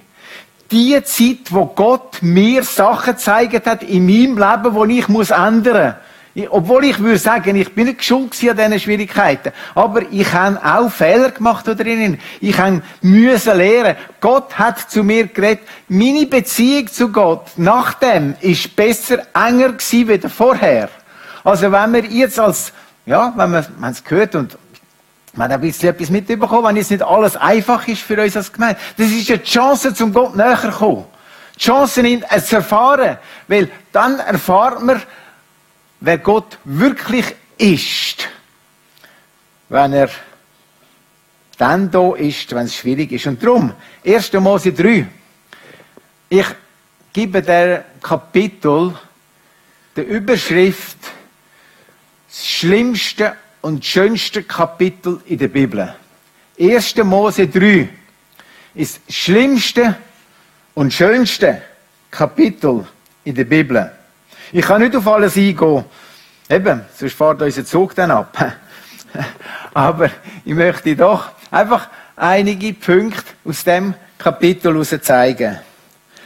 Die 0.71 1.01
Zeit, 1.05 1.51
wo 1.53 1.67
Gott 1.67 2.23
mir 2.23 2.65
Sachen 2.65 3.15
gezeigt 3.15 3.67
hat 3.67 3.83
in 3.85 4.07
meinem 4.07 4.37
Leben, 4.37 4.75
wo 4.75 4.85
ich 4.85 5.09
ändern 5.09 5.95
muss. 5.95 6.06
Obwohl 6.51 6.85
ich 6.85 6.99
würde 6.99 7.19
sagen, 7.19 7.57
ich 7.57 7.75
bin 7.75 7.87
nicht 7.87 8.05
schuld 8.05 8.35
an 8.49 8.57
diesen 8.57 8.81
Schwierigkeiten. 8.81 9.53
Aber 9.75 10.03
ich 10.11 10.31
habe 10.35 10.61
auch 10.63 10.91
Fehler 10.91 11.31
gemacht 11.31 11.67
da 11.67 11.75
drinnen. 11.75 12.21
Ich 12.41 12.59
habe 12.59 12.83
müssen 13.01 13.57
lernen. 13.57 13.97
Gott 14.21 14.59
hat 14.59 14.91
zu 14.91 15.03
mir 15.03 15.29
geredet. 15.29 15.67
Meine 15.89 16.27
Beziehung 16.27 16.89
zu 16.89 17.11
Gott 17.11 17.53
nach 17.57 17.95
dem 17.95 18.35
ist 18.41 18.77
besser, 18.77 19.21
enger 19.35 19.73
gewesen 19.73 20.09
wie 20.09 20.29
vorher. 20.29 20.91
Also 21.43 21.73
wenn 21.73 21.93
wir 21.95 22.05
jetzt 22.05 22.39
als, 22.39 22.71
ja, 23.07 23.33
wenn 23.35 23.51
man, 23.53 23.67
man 23.79 23.93
es 23.93 24.05
gehört 24.05 24.35
und 24.35 24.59
wir 25.33 25.45
haben 25.45 25.53
ein 25.53 25.61
bisschen 25.61 25.91
etwas 25.91 26.11
mitbekommen, 26.11 26.65
wenn 26.65 26.77
jetzt 26.77 26.91
nicht 26.91 27.03
alles 27.03 27.37
einfach 27.37 27.87
ist 27.89 28.03
für 28.03 28.21
uns 28.23 28.37
als 28.37 28.53
Gemeinde. 28.53 28.79
Das 28.99 29.07
ist 29.07 29.31
eine 29.31 29.43
Chance, 29.43 29.95
zum 29.95 30.13
Gott 30.13 30.37
näher 30.37 30.59
zu 30.61 30.71
kommen. 30.71 31.05
Die 31.55 31.61
Chance, 31.61 32.07
ihn 32.07 32.25
zu 32.45 32.57
erfahren. 32.57 33.17
Weil 33.49 33.71
dann 33.93 34.19
erfahrt 34.19 34.83
man, 34.83 35.01
wer 36.01 36.19
Gott 36.19 36.59
wirklich 36.65 37.35
ist. 37.59 38.29
Wenn 39.69 39.93
er 39.93 40.11
dann 41.59 41.91
da 41.91 42.15
ist, 42.15 42.55
wenn 42.55 42.67
es 42.67 42.77
schwierig 42.77 43.13
ist. 43.13 43.27
Und 43.27 43.43
darum, 43.43 43.73
1. 44.05 44.33
Mose 44.35 44.73
3. 44.73 45.07
Ich 46.29 46.47
gebe 47.13 47.43
der 47.43 47.85
Kapitel 48.03 48.95
der 49.97 50.07
Überschrift 50.07 50.99
das 52.29 52.47
schlimmste 52.47 53.35
und 53.63 53.85
schönste 53.85 54.43
Kapitel 54.43 55.21
in 55.25 55.39
der 55.39 55.49
Bibel. 55.49 55.95
1. 56.61 56.97
Mose 56.97 57.49
3 57.49 57.89
ist 58.75 59.01
das 59.07 59.15
schlimmste 59.15 59.97
und 60.75 60.93
schönste 60.93 61.63
Kapitel 62.11 62.87
in 63.25 63.35
der 63.35 63.45
Bibel. 63.45 63.91
Ich 64.53 64.65
kann 64.65 64.83
nicht 64.83 64.95
auf 64.95 65.07
alles 65.07 65.37
eingehen. 65.37 65.85
Eben, 66.49 66.83
sonst 66.95 67.17
fährt 67.17 67.43
unser 67.43 67.65
Zug 67.65 67.95
dann 67.95 68.11
ab. 68.11 68.37
Aber 69.75 70.11
ich 70.45 70.55
möchte 70.55 70.95
doch 70.95 71.31
einfach 71.51 71.89
einige 72.15 72.73
Punkte 72.73 73.25
aus 73.45 73.65
dem 73.65 73.95
Kapitel 74.19 74.73
heraus 74.73 74.95
zeigen. 75.03 75.59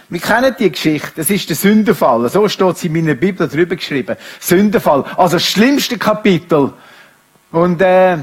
Wir 0.08 0.20
kennen 0.20 0.54
die 0.58 0.70
Geschichte. 0.70 1.12
Das 1.16 1.30
ist 1.30 1.48
der 1.48 1.56
Sündenfall. 1.56 2.28
So 2.28 2.48
steht 2.48 2.76
es 2.76 2.84
in 2.84 2.92
meiner 2.92 3.14
Bibel 3.14 3.48
drüber 3.48 3.76
geschrieben. 3.76 4.16
Sündenfall. 4.40 5.04
Also 5.16 5.36
das 5.36 5.44
schlimmste 5.44 5.98
Kapitel 5.98 6.72
und 7.52 7.80
äh, 7.80 8.16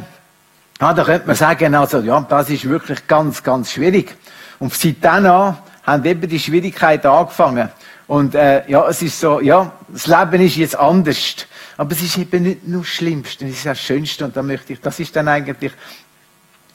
ja, 0.80 0.94
da 0.94 1.04
könnte 1.04 1.28
man 1.28 1.36
sagen, 1.36 1.74
also 1.76 2.00
ja, 2.00 2.26
das 2.30 2.50
ist 2.50 2.70
wirklich 2.70 3.08
ganz, 3.08 3.42
ganz 3.42 3.72
schwierig. 3.72 4.16
Und 4.60 4.74
seit 4.74 4.98
dann 5.02 5.26
an 5.26 5.58
haben 5.84 6.06
eben 6.06 6.30
die 6.30 6.40
Schwierigkeiten 6.40 7.08
angefangen. 7.08 7.70
Und 8.08 8.36
äh, 8.36 8.70
ja, 8.70 8.88
es 8.88 9.02
ist 9.02 9.20
so, 9.20 9.42
ja, 9.42 9.72
das 9.90 10.08
Leben 10.08 10.42
ist 10.42 10.56
jetzt 10.56 10.78
anders. 10.78 11.36
Aber 11.76 11.92
es 11.92 12.02
ist 12.02 12.18
eben 12.18 12.44
nicht 12.44 12.68
nur 12.68 12.82
das 12.82 12.90
Schlimmste, 12.90 13.46
es 13.46 13.58
ist 13.58 13.66
das 13.66 13.80
Schönste. 13.80 14.26
Und 14.26 14.36
da 14.36 14.42
möchte 14.42 14.74
ich, 14.74 14.82
das 14.82 15.00
ist 15.00 15.16
dann 15.16 15.28
eigentlich 15.28 15.74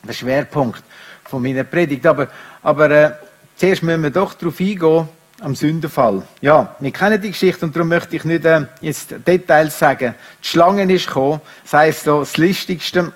der 0.07 0.13
Schwerpunkt 0.13 0.83
von 1.25 1.43
meiner 1.43 1.65
Predigt. 1.65 2.07
Aber, 2.07 2.29
aber 2.63 2.91
äh, 2.91 3.13
zuerst 3.57 3.83
müssen 3.83 4.03
wir 4.03 4.11
doch 4.11 4.35
darauf 4.35 4.61
eingehen, 4.61 5.09
am 5.41 5.55
Sündenfall. 5.55 6.23
Ja, 6.41 6.77
wir 6.79 6.93
kennen 6.93 7.21
die 7.21 7.31
Geschichte 7.31 7.65
und 7.67 7.75
darum 7.75 7.89
möchte 7.89 8.15
ich 8.15 8.25
nicht 8.25 8.45
äh, 8.45 8.67
jetzt 8.81 9.15
Details 9.27 9.77
sagen. 9.79 10.15
Die 10.43 10.49
Schlange 10.49 10.91
ist 10.93 11.07
gekommen, 11.07 11.41
das 11.65 11.73
heisst 11.73 12.05
so 12.05 12.21
das 12.21 12.37
listigste 12.37 13.13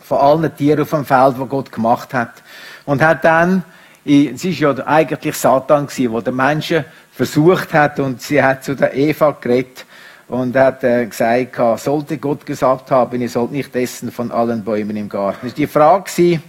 von 0.00 0.18
allen 0.18 0.56
Tieren 0.56 0.82
auf 0.82 0.90
dem 0.90 1.04
Feld, 1.04 1.38
wo 1.38 1.46
Gott 1.46 1.72
gemacht 1.72 2.14
hat. 2.14 2.42
Und 2.84 3.02
hat 3.02 3.24
dann, 3.24 3.64
es 4.04 4.44
ist 4.44 4.58
ja 4.58 4.72
eigentlich 4.86 5.36
Satan 5.36 5.86
gewesen, 5.86 6.12
der 6.12 6.22
den 6.22 6.36
Menschen 6.36 6.84
versucht 7.12 7.72
hat 7.72 8.00
und 8.00 8.20
sie 8.20 8.42
hat 8.42 8.64
zu 8.64 8.74
der 8.74 8.94
Eva 8.94 9.36
geredet 9.40 9.84
und 10.28 10.56
hat 10.56 10.82
äh, 10.82 11.06
gesagt, 11.06 11.80
sollte 11.80 12.18
Gott 12.18 12.44
gesagt 12.46 12.90
haben, 12.90 13.20
ihr 13.20 13.28
sollt 13.28 13.52
nicht 13.52 13.76
essen 13.76 14.10
von 14.10 14.32
allen 14.32 14.64
Bäumen 14.64 14.96
im 14.96 15.08
Garten. 15.08 15.40
Das 15.42 15.52
war 15.52 15.56
die 15.56 15.66
Frage. 15.66 16.40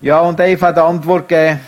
Ja, 0.00 0.20
und 0.20 0.40
Eva 0.40 0.68
hat 0.68 0.78
Antwort 0.78 1.28
gegeben, 1.28 1.60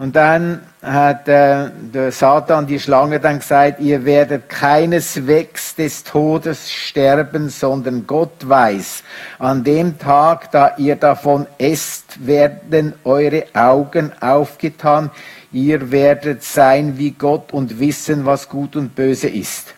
und 0.00 0.16
dann 0.16 0.62
hat 0.80 1.28
äh, 1.28 1.68
der 1.92 2.10
Satan, 2.10 2.66
die 2.66 2.80
Schlange, 2.80 3.20
dann 3.20 3.40
gesagt, 3.40 3.80
ihr 3.80 4.06
werdet 4.06 4.48
keineswegs 4.48 5.74
des 5.74 6.04
Todes 6.04 6.72
sterben, 6.72 7.50
sondern 7.50 8.06
Gott 8.06 8.48
weiß, 8.48 9.02
an 9.38 9.62
dem 9.62 9.98
Tag, 9.98 10.52
da 10.52 10.72
ihr 10.78 10.96
davon 10.96 11.46
esst, 11.58 12.26
werden 12.26 12.94
eure 13.04 13.44
Augen 13.52 14.10
aufgetan, 14.22 15.10
ihr 15.52 15.90
werdet 15.90 16.42
sein 16.42 16.98
wie 16.98 17.12
Gott 17.12 17.52
und 17.52 17.78
wissen, 17.78 18.26
was 18.26 18.48
gut 18.48 18.76
und 18.76 18.94
böse 18.94 19.28
ist. 19.28 19.74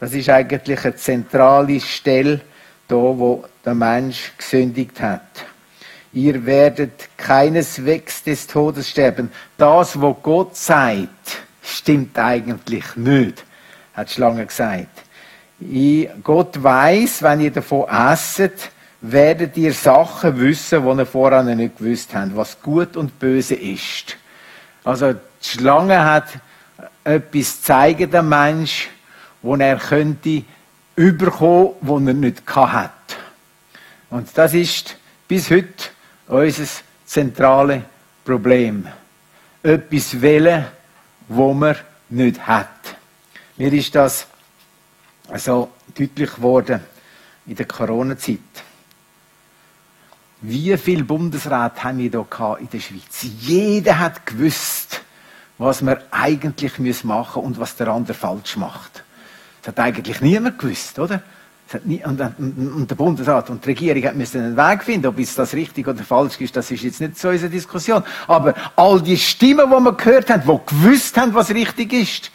Das 0.00 0.12
ist 0.12 0.28
eigentlich 0.28 0.84
eine 0.84 0.96
zentrale 0.96 1.80
Stelle, 1.80 2.40
da 2.86 2.96
wo 2.96 3.44
der 3.64 3.74
Mensch 3.74 4.32
gesündigt 4.36 5.00
hat 5.00 5.44
ihr 6.12 6.44
werdet 6.46 7.08
keineswegs 7.16 8.22
des 8.22 8.46
Todes 8.46 8.88
sterben. 8.88 9.30
Das, 9.56 10.00
wo 10.00 10.14
Gott 10.14 10.56
sagt, 10.56 11.38
stimmt 11.62 12.18
eigentlich 12.18 12.96
nicht, 12.96 13.44
hat 13.94 14.10
Schlange 14.10 14.46
gesagt. 14.46 14.86
Gott 16.22 16.62
weiß, 16.62 17.22
wenn 17.22 17.40
ihr 17.40 17.50
davon 17.50 17.88
esset, 17.88 18.70
werdet 19.00 19.56
ihr 19.56 19.72
Sachen 19.72 20.38
wissen, 20.40 20.82
die 20.84 20.98
ihr 20.98 21.06
vorher 21.06 21.42
nicht 21.42 21.78
gewusst 21.78 22.14
habt, 22.14 22.36
was 22.36 22.60
gut 22.60 22.96
und 22.96 23.18
böse 23.18 23.54
ist. 23.54 24.16
Also 24.84 25.12
die 25.12 25.20
Schlange 25.40 26.04
hat 26.04 26.28
etwas 27.04 27.62
zeigen 27.62 28.10
dem 28.10 28.28
Mensch, 28.28 28.88
wo 29.42 29.56
er 29.56 29.76
könnte 29.76 30.44
überkommen, 30.96 31.74
wo 31.80 31.98
er 31.98 32.14
nicht 32.14 32.42
hat. 32.46 32.92
Und 34.10 34.28
das 34.36 34.54
ist 34.54 34.96
bis 35.26 35.50
heute 35.50 35.90
unser 36.26 36.64
zentrales 37.04 37.82
Problem. 38.24 38.86
Etwas 39.62 40.20
wählen, 40.20 40.66
wo 41.28 41.52
man 41.52 41.76
nicht 42.08 42.46
hat. 42.46 42.68
Mir 43.56 43.72
ist 43.72 43.94
das 43.94 44.26
so 45.36 45.70
deutlich 45.94 46.34
geworden 46.34 46.80
in 47.46 47.56
der 47.56 47.66
Corona-Zeit. 47.66 48.38
Wie 50.40 50.76
viele 50.76 51.04
Bundesräte 51.04 51.82
haben 51.82 51.98
wir 51.98 52.10
hier 52.10 52.58
in 52.60 52.70
der 52.70 52.78
Schweiz? 52.78 53.26
Jeder 53.40 53.98
hat 53.98 54.24
gewusst, 54.24 55.00
was 55.58 55.82
man 55.82 55.98
eigentlich 56.12 56.78
machen 57.02 57.42
muss 57.42 57.46
und 57.46 57.58
was 57.58 57.74
der 57.76 57.88
andere 57.88 58.14
falsch 58.14 58.56
macht. 58.56 59.02
Das 59.62 59.72
hat 59.72 59.80
eigentlich 59.80 60.20
niemand 60.20 60.58
gewusst, 60.58 60.98
oder? 60.98 61.22
Nie, 61.84 62.02
und, 62.04 62.18
und, 62.38 62.86
der 62.88 62.94
Bundesrat 62.94 63.50
und 63.50 63.62
die 63.62 63.70
Regierung 63.70 64.16
müssen 64.16 64.42
einen 64.42 64.56
Weg 64.56 64.84
finden, 64.84 65.08
ob 65.08 65.18
es 65.18 65.34
das 65.34 65.52
richtig 65.52 65.86
oder 65.86 66.02
falsch 66.02 66.40
ist, 66.40 66.56
das 66.56 66.70
ist 66.70 66.82
jetzt 66.82 67.00
nicht 67.00 67.18
so 67.18 67.28
unsere 67.28 67.50
Diskussion. 67.50 68.02
Aber 68.26 68.54
all 68.74 69.02
die 69.02 69.18
Stimmen, 69.18 69.66
die 69.66 69.84
wir 69.84 69.92
gehört 69.92 70.30
haben, 70.30 70.42
die 70.46 70.60
gewusst 70.66 71.14
haben, 71.18 71.34
was 71.34 71.50
richtig 71.50 71.92
ist, 71.92 72.30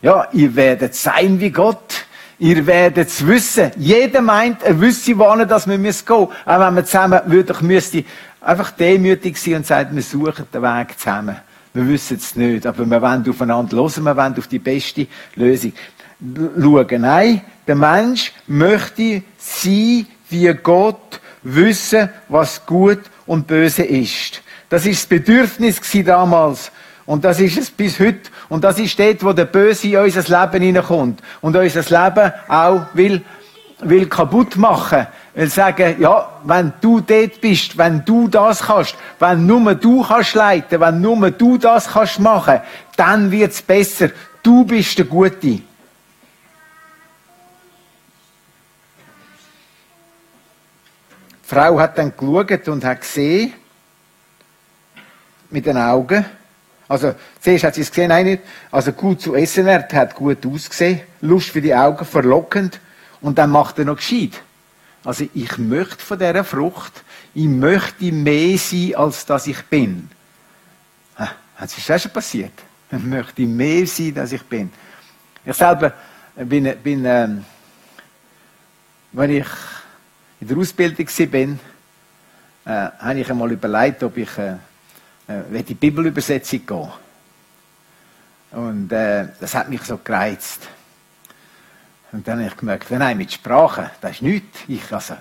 ja, 0.00 0.26
ihr 0.32 0.56
werdet 0.56 0.96
sein 0.96 1.38
wie 1.38 1.50
Gott. 1.50 2.06
Ihr 2.42 2.66
werdet 2.66 3.06
es 3.06 3.24
wissen. 3.24 3.70
Jeder 3.76 4.20
meint, 4.20 4.64
er 4.64 4.80
wüsste, 4.80 5.16
wohin 5.16 5.46
dass 5.46 5.68
wir 5.68 5.76
gehen 5.76 5.82
müssen. 5.82 6.12
Auch 6.12 6.28
wenn 6.44 6.74
wir 6.74 6.84
zusammen 6.84 7.20
würden, 7.26 7.66
müsste 7.68 8.04
einfach 8.40 8.72
demütig 8.72 9.36
sein 9.36 9.54
und 9.54 9.66
sagen, 9.68 9.94
wir 9.94 10.02
suchen 10.02 10.46
den 10.52 10.60
Weg 10.60 10.98
zusammen. 10.98 11.36
Wir 11.72 11.86
wissen 11.86 12.16
es 12.16 12.34
nicht, 12.34 12.66
aber 12.66 12.84
wir 12.84 13.00
wollen 13.00 13.24
aufeinander 13.28 13.76
hören, 13.76 14.02
wir 14.02 14.16
wollen 14.16 14.36
auf 14.36 14.48
die 14.48 14.58
beste 14.58 15.06
Lösung 15.36 15.72
schauen. 16.20 17.00
Nein, 17.00 17.42
der 17.64 17.76
Mensch 17.76 18.32
möchte 18.48 19.22
sein 19.38 20.06
wie 20.28 20.52
Gott, 20.54 21.20
wissen, 21.44 22.08
was 22.28 22.66
gut 22.66 23.02
und 23.24 23.46
böse 23.46 23.84
ist. 23.84 24.42
Das 24.68 24.84
ist 24.84 25.02
das 25.02 25.06
Bedürfnis 25.06 25.80
damals. 26.04 26.72
Und 27.04 27.24
das 27.24 27.40
ist 27.40 27.58
es 27.58 27.70
bis 27.70 27.98
heute. 27.98 28.30
Und 28.48 28.62
das 28.64 28.78
ist 28.78 28.98
dort, 28.98 29.24
wo 29.24 29.32
der 29.32 29.46
Böse 29.46 29.88
in 29.88 29.96
unser 29.96 30.22
Leben 30.22 30.62
hineinkommt. 30.62 31.20
Und 31.40 31.56
unser 31.56 31.82
Leben 31.82 32.32
auch 32.48 32.86
will, 32.94 33.22
will 33.80 34.06
kaputt 34.06 34.56
machen. 34.56 35.06
Will 35.34 35.48
sagen, 35.48 35.96
ja, 35.98 36.28
wenn 36.44 36.72
du 36.80 37.00
dort 37.00 37.40
bist, 37.40 37.76
wenn 37.76 38.04
du 38.04 38.28
das 38.28 38.60
kannst, 38.60 38.94
wenn 39.18 39.46
nur 39.46 39.74
du 39.74 40.02
kannst 40.02 40.34
leiten, 40.34 40.80
wenn 40.80 41.00
nur 41.00 41.30
du 41.30 41.58
das 41.58 41.88
kannst 41.88 42.20
machen, 42.20 42.60
dann 42.96 43.30
wird's 43.30 43.62
besser. 43.62 44.10
Du 44.42 44.64
bist 44.64 44.98
der 44.98 45.06
Gute. 45.06 45.36
Die 45.40 45.64
Frau 51.42 51.78
hat 51.78 51.98
dann 51.98 52.12
geschaut 52.16 52.68
und 52.68 52.84
hat 52.84 53.00
gesehen, 53.00 53.52
mit 55.50 55.66
den 55.66 55.76
Augen, 55.76 56.24
also, 56.92 57.14
zuerst 57.40 57.64
hat 57.64 57.74
sie 57.74 57.80
es 57.80 57.90
gesehen, 57.90 58.08
nein, 58.08 58.38
also 58.70 58.92
gut 58.92 59.22
zu 59.22 59.34
essen, 59.34 59.66
er 59.66 59.88
hat 59.90 60.14
gut 60.14 60.44
ausgesehen, 60.44 61.00
Lust 61.22 61.48
für 61.48 61.62
die 61.62 61.74
Augen, 61.74 62.04
verlockend, 62.04 62.80
und 63.22 63.38
dann 63.38 63.48
macht 63.48 63.78
er 63.78 63.86
noch 63.86 63.96
gescheit. 63.96 64.42
Also 65.02 65.26
ich 65.32 65.56
möchte 65.56 66.04
von 66.04 66.18
dieser 66.18 66.44
Frucht, 66.44 67.02
ich 67.32 67.46
möchte 67.46 68.12
mehr 68.12 68.58
sein, 68.58 68.94
als 68.94 69.24
dass 69.24 69.46
ich 69.46 69.62
bin. 69.62 70.10
Das 71.58 71.78
ist 71.78 71.88
das 71.88 72.02
schon 72.02 72.12
passiert. 72.12 72.52
Ich 72.94 73.02
möchte 73.02 73.40
mehr 73.42 73.86
sein, 73.86 74.18
als 74.18 74.32
ich 74.32 74.42
bin. 74.42 74.70
Ich 75.46 75.56
selber 75.56 75.94
bin, 76.36 76.76
bin 76.82 77.06
ähm, 77.06 77.42
wenn 79.12 79.30
ich 79.30 79.46
in 80.40 80.48
der 80.48 80.58
Ausbildung 80.58 81.06
war, 81.06 81.40
äh, 82.66 82.90
habe 82.98 83.20
ich 83.20 83.30
einmal 83.30 83.50
überlegt, 83.50 84.02
ob 84.02 84.18
ich 84.18 84.36
äh, 84.36 84.56
äh, 85.52 85.62
die 85.62 85.74
Bibelübersetzung 85.74 86.66
gehen 86.66 86.88
Und 88.52 88.92
äh, 88.92 89.28
das 89.40 89.54
hat 89.54 89.68
mich 89.68 89.82
so 89.82 89.98
gereizt. 89.98 90.68
Und 92.12 92.28
dann 92.28 92.38
habe 92.40 92.48
ich 92.48 92.56
gemerkt, 92.56 92.90
nein, 92.90 93.16
mit 93.16 93.32
Sprache, 93.32 93.90
das 94.00 94.12
ist 94.12 94.22
nichts. 94.22 94.58
Ich, 94.68 94.92
also, 94.92 95.14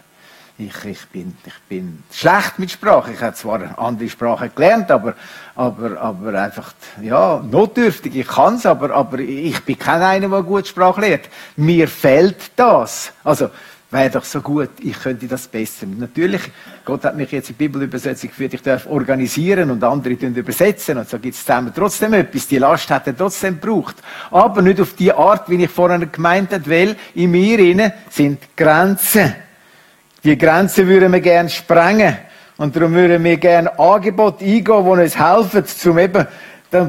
ich, 0.58 0.86
ich, 0.86 1.06
bin, 1.08 1.36
ich 1.46 1.60
bin 1.70 2.04
schlecht 2.12 2.60
mit 2.60 2.70
Sprache. 2.70 3.14
Ich 3.14 3.22
habe 3.22 3.36
zwar 3.36 3.80
andere 3.80 4.10
Sprachen 4.10 4.52
gelernt, 4.54 4.92
aber, 4.92 5.16
aber, 5.56 6.00
aber 6.00 6.42
einfach, 6.42 6.74
ja, 7.02 7.42
notdürftig. 7.50 8.16
Ich 8.16 8.28
kann 8.28 8.56
es, 8.56 8.66
aber, 8.66 8.92
aber 8.92 9.20
ich 9.20 9.60
bin 9.62 9.80
kein 9.80 10.02
einer, 10.02 10.28
der 10.28 10.44
gut 10.44 10.68
Sprache 10.68 11.02
lernt. 11.02 11.30
Mir 11.56 11.88
fehlt 11.88 12.52
das. 12.58 13.14
Also, 13.24 13.50
wäre 13.92 14.10
doch 14.10 14.24
so 14.24 14.42
gut, 14.42 14.70
ich 14.80 14.98
könnte 14.98 15.28
das 15.28 15.48
besser. 15.48 15.86
Natürlich, 15.86 16.42
Gott 16.86 17.04
hat 17.04 17.16
mich 17.18 17.32
jetzt 17.32 17.50
in 17.50 17.58
die 17.58 17.68
Bibelübersetzung 17.68 18.30
geführt, 18.30 18.54
ich 18.54 18.62
darf 18.62 18.88
organisieren 18.88 19.70
und 19.70 19.84
andere 19.84 20.14
übersetzen 20.14 20.98
und 20.98 21.10
so 21.10 21.20
gibt 21.20 21.36
es 21.36 21.46
zusammen 21.46 21.74
trotzdem 21.76 22.14
etwas. 22.14 22.48
Die 22.48 22.58
Last 22.58 22.90
hat 22.90 23.08
er 23.08 23.18
trotzdem 23.18 23.60
gebraucht. 23.60 23.98
Aber 24.32 24.62
nicht 24.62 24.80
auf 24.80 24.94
die 24.94 25.12
Art, 25.12 25.50
wie 25.50 25.62
ich 25.62 25.70
vorher 25.70 26.00
gemeint 26.00 26.54
habe, 26.54 26.70
weil 26.70 26.96
in 27.16 27.32
mir 27.32 27.60
innen 27.60 27.92
sind 28.10 28.40
Grenzen. 28.56 29.36
Die 30.24 30.38
Grenzen 30.38 30.88
würden 30.88 31.12
wir 31.12 31.20
gerne 31.20 31.50
sprengen. 31.50 32.18
Und 32.58 32.76
darum 32.76 32.94
würden 32.94 33.24
wir 33.24 33.38
gerne 33.38 33.78
Angebote 33.80 34.46
eingehen, 34.46 34.64
die 34.64 34.72
uns 34.72 35.18
helfen, 35.18 35.66
zum 35.66 35.98
eben, 35.98 36.28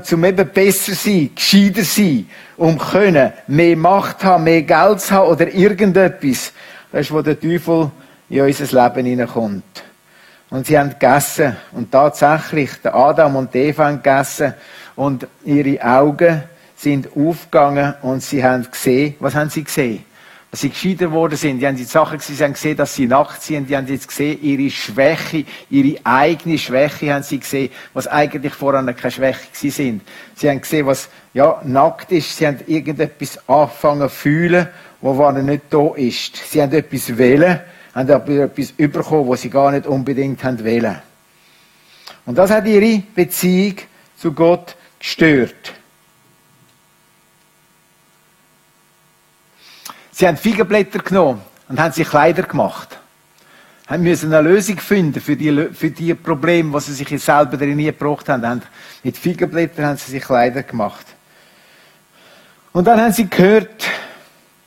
zum 0.03 0.25
eben 0.25 0.49
besser 0.51 0.93
sein, 0.93 1.31
gescheiter 1.35 1.83
sein, 1.83 2.29
um 2.59 2.79
können, 2.79 3.33
mehr 3.47 3.77
Macht 3.77 4.23
haben, 4.23 4.45
mehr 4.45 4.63
Geld 4.63 5.01
zu 5.01 5.15
haben 5.15 5.29
oder 5.29 5.49
irgendetwas. 5.53 6.53
Das 6.93 7.01
ist, 7.01 7.13
wo 7.13 7.23
der 7.23 7.41
Teufel 7.41 7.91
in 8.29 8.43
unser 8.43 8.85
Leben 8.85 9.07
hineinkommt. 9.07 9.65
Und 10.51 10.67
sie 10.67 10.79
haben 10.79 10.91
gegessen. 10.91 11.57
Und 11.73 11.91
tatsächlich, 11.91 12.71
der 12.85 12.95
Adam 12.95 13.37
und 13.37 13.55
Eva 13.57 13.87
haben 13.87 14.03
gegessen. 14.03 14.53
Und 14.95 15.27
ihre 15.45 15.83
Augen 15.83 16.43
sind 16.77 17.09
aufgegangen 17.17 17.95
und 18.03 18.23
sie 18.23 18.45
haben 18.45 18.67
gesehen, 18.71 19.15
was 19.21 19.35
haben 19.35 19.49
sie 19.49 19.65
gesehen? 19.65 20.05
Dass 20.51 20.61
sie 20.61 20.69
gescheiter 20.69 21.07
geworden 21.07 21.37
sind. 21.37 21.61
Die 21.61 21.67
haben 21.67 21.77
die 21.77 21.85
Sachen 21.85 22.19
gesehen, 22.19 22.37
sie 22.37 22.45
haben 22.45 22.53
gesehen, 22.53 22.77
dass 22.77 22.95
sie 22.95 23.07
nackt 23.07 23.41
sind. 23.41 23.71
Die 23.71 23.77
haben 23.77 23.87
jetzt 23.87 24.07
gesehen, 24.07 24.39
ihre 24.43 24.71
Schwäche, 24.71 25.47
ihre 25.71 25.99
eigene 26.05 26.59
Schwäche 26.59 27.15
haben 27.15 27.23
sie 27.23 27.39
gesehen, 27.39 27.71
was 27.95 28.07
eigentlich 28.07 28.53
vorher 28.53 28.83
keine 28.93 29.11
Schwäche 29.11 29.47
gewesen 29.51 29.71
sind. 29.71 30.03
Sie 30.35 30.51
haben 30.51 30.61
gesehen, 30.61 30.85
was, 30.85 31.09
ja, 31.33 31.63
nackt 31.65 32.13
ist. 32.13 32.37
Sie 32.37 32.47
haben 32.47 32.59
irgendetwas 32.67 33.39
angefangen 33.49 34.11
zu 34.11 34.15
fühlen 34.15 34.69
wo 35.03 35.15
vorne 35.15 35.43
nicht 35.43 35.65
da 35.69 35.95
ist. 35.97 36.37
Sie 36.37 36.63
haben 36.63 36.73
etwas 36.73 37.19
wählen, 37.19 37.61
haben 37.95 38.11
aber 38.11 38.45
etwas 38.45 38.73
bekommen, 38.73 39.29
was 39.29 39.43
sie 39.43 39.51
gar 39.51 39.71
nicht 39.73 39.87
unbedingt 39.87 40.43
haben 40.43 40.63
wählen. 40.65 41.03
Und 42.25 42.39
das 42.39 42.51
hat 42.51 42.67
ihre 42.67 43.03
Beziehung 43.15 43.75
zu 44.17 44.33
Gott 44.33 44.77
gestört. 44.99 45.75
Sie 50.13 50.27
haben 50.29 50.37
Feigenblätter 50.37 51.01
genommen 51.01 51.43
und 51.69 51.81
haben 51.81 51.93
sich 51.93 52.09
Kleider 52.09 52.45
gemacht. 52.45 52.97
Haben 53.89 54.05
müssen 54.05 54.33
eine 54.33 54.49
Lösung 54.49 54.79
finden 54.79 55.21
für 55.21 55.35
die, 55.35 55.69
für 55.75 55.91
die 55.91 56.15
Probleme, 56.15 56.73
was 56.73 56.87
sie 56.87 56.93
sich 56.93 57.09
selber 57.21 57.57
darin 57.57 57.77
nie 57.77 57.87
gebracht 57.87 58.29
haben. 58.29 58.63
Mit 59.03 59.19
Feigenblättern 59.19 59.87
haben 59.87 59.97
sie 59.97 60.13
sich 60.13 60.23
Kleider 60.23 60.63
gemacht. 60.63 61.07
Und 62.73 62.87
dann 62.87 63.01
haben 63.01 63.13
sie 63.13 63.29
gehört, 63.29 63.85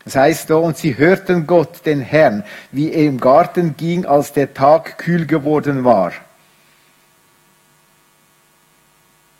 das 0.05 0.15
heißt 0.15 0.51
und 0.51 0.77
sie 0.77 0.97
hörten 0.97 1.47
Gott, 1.47 1.85
den 1.85 1.99
Herrn, 1.99 2.43
wie 2.71 2.91
er 2.91 3.05
im 3.05 3.19
Garten 3.19 3.75
ging, 3.75 4.05
als 4.05 4.31
der 4.33 4.53
Tag 4.53 4.99
kühl 4.99 5.25
geworden 5.25 5.83
war. 5.83 6.13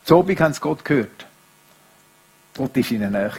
So 0.03 0.19
habe 0.19 0.33
ich 0.33 0.59
Gott 0.59 0.83
gehört. 0.83 1.27
Gott 2.57 2.75
ist 2.77 2.91
ihnen 2.91 3.11
nahe. 3.11 3.31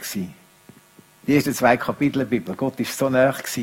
Die 1.27 1.35
ersten 1.35 1.55
zwei 1.55 1.77
Kapitel 1.77 2.21
der 2.21 2.27
Bibel. 2.27 2.55
Gott 2.55 2.79
ist 2.79 2.97
so 2.97 3.09
nahe. 3.09 3.35
Es 3.43 3.59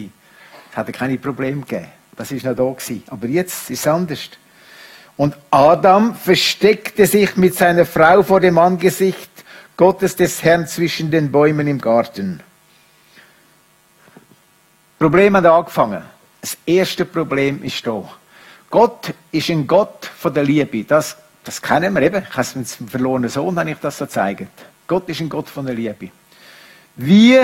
hatte 0.76 0.92
keine 0.92 1.18
Probleme 1.18 1.62
gegeben. 1.62 1.88
Das 2.18 2.32
ist 2.32 2.46
noch 2.46 2.56
da 2.56 2.64
gewesen. 2.64 3.04
Aber 3.08 3.28
jetzt 3.28 3.70
ist 3.70 3.80
es 3.80 3.88
anders. 3.88 4.30
Und 5.16 5.38
Adam 5.52 6.16
versteckte 6.16 7.06
sich 7.06 7.38
mit 7.38 7.56
seiner 7.56 7.86
Frau 7.86 8.24
vor 8.24 8.40
dem 8.40 8.58
Angesicht 8.58 9.30
Gottes 9.78 10.16
des 10.16 10.44
Herrn 10.44 10.68
zwischen 10.68 11.12
den 11.12 11.32
Bäumen 11.32 11.68
im 11.68 11.80
Garten. 11.80 12.42
Problem 15.04 15.36
hat 15.36 15.46
angefangen. 15.46 16.02
Das 16.40 16.58
erste 16.66 17.04
Problem 17.04 17.62
ist 17.62 17.86
da. 17.86 18.10
Gott 18.70 19.14
ist 19.34 19.50
ein 19.50 19.68
Gott 19.68 20.10
von 20.18 20.34
der 20.34 20.46
Liebe. 20.46 20.86
Das, 20.86 21.18
das 21.44 21.62
kennen 21.62 21.94
wir 21.94 22.04
eben. 22.04 22.24
Ich 22.24 22.30
habe 22.30 22.42
es 22.42 22.56
mit 22.56 22.80
dem 22.80 22.88
verlorenen 22.88 23.30
Sohn, 23.30 23.60
habe 23.60 23.70
ich 23.70 23.78
das 23.80 23.98
so 23.98 24.06
gezeigt. 24.06 24.48
Gott 24.88 25.10
ist 25.10 25.20
ein 25.20 25.28
Gott 25.28 25.50
von 25.50 25.66
der 25.66 25.76
Liebe. 25.76 26.10
Wie 26.96 27.38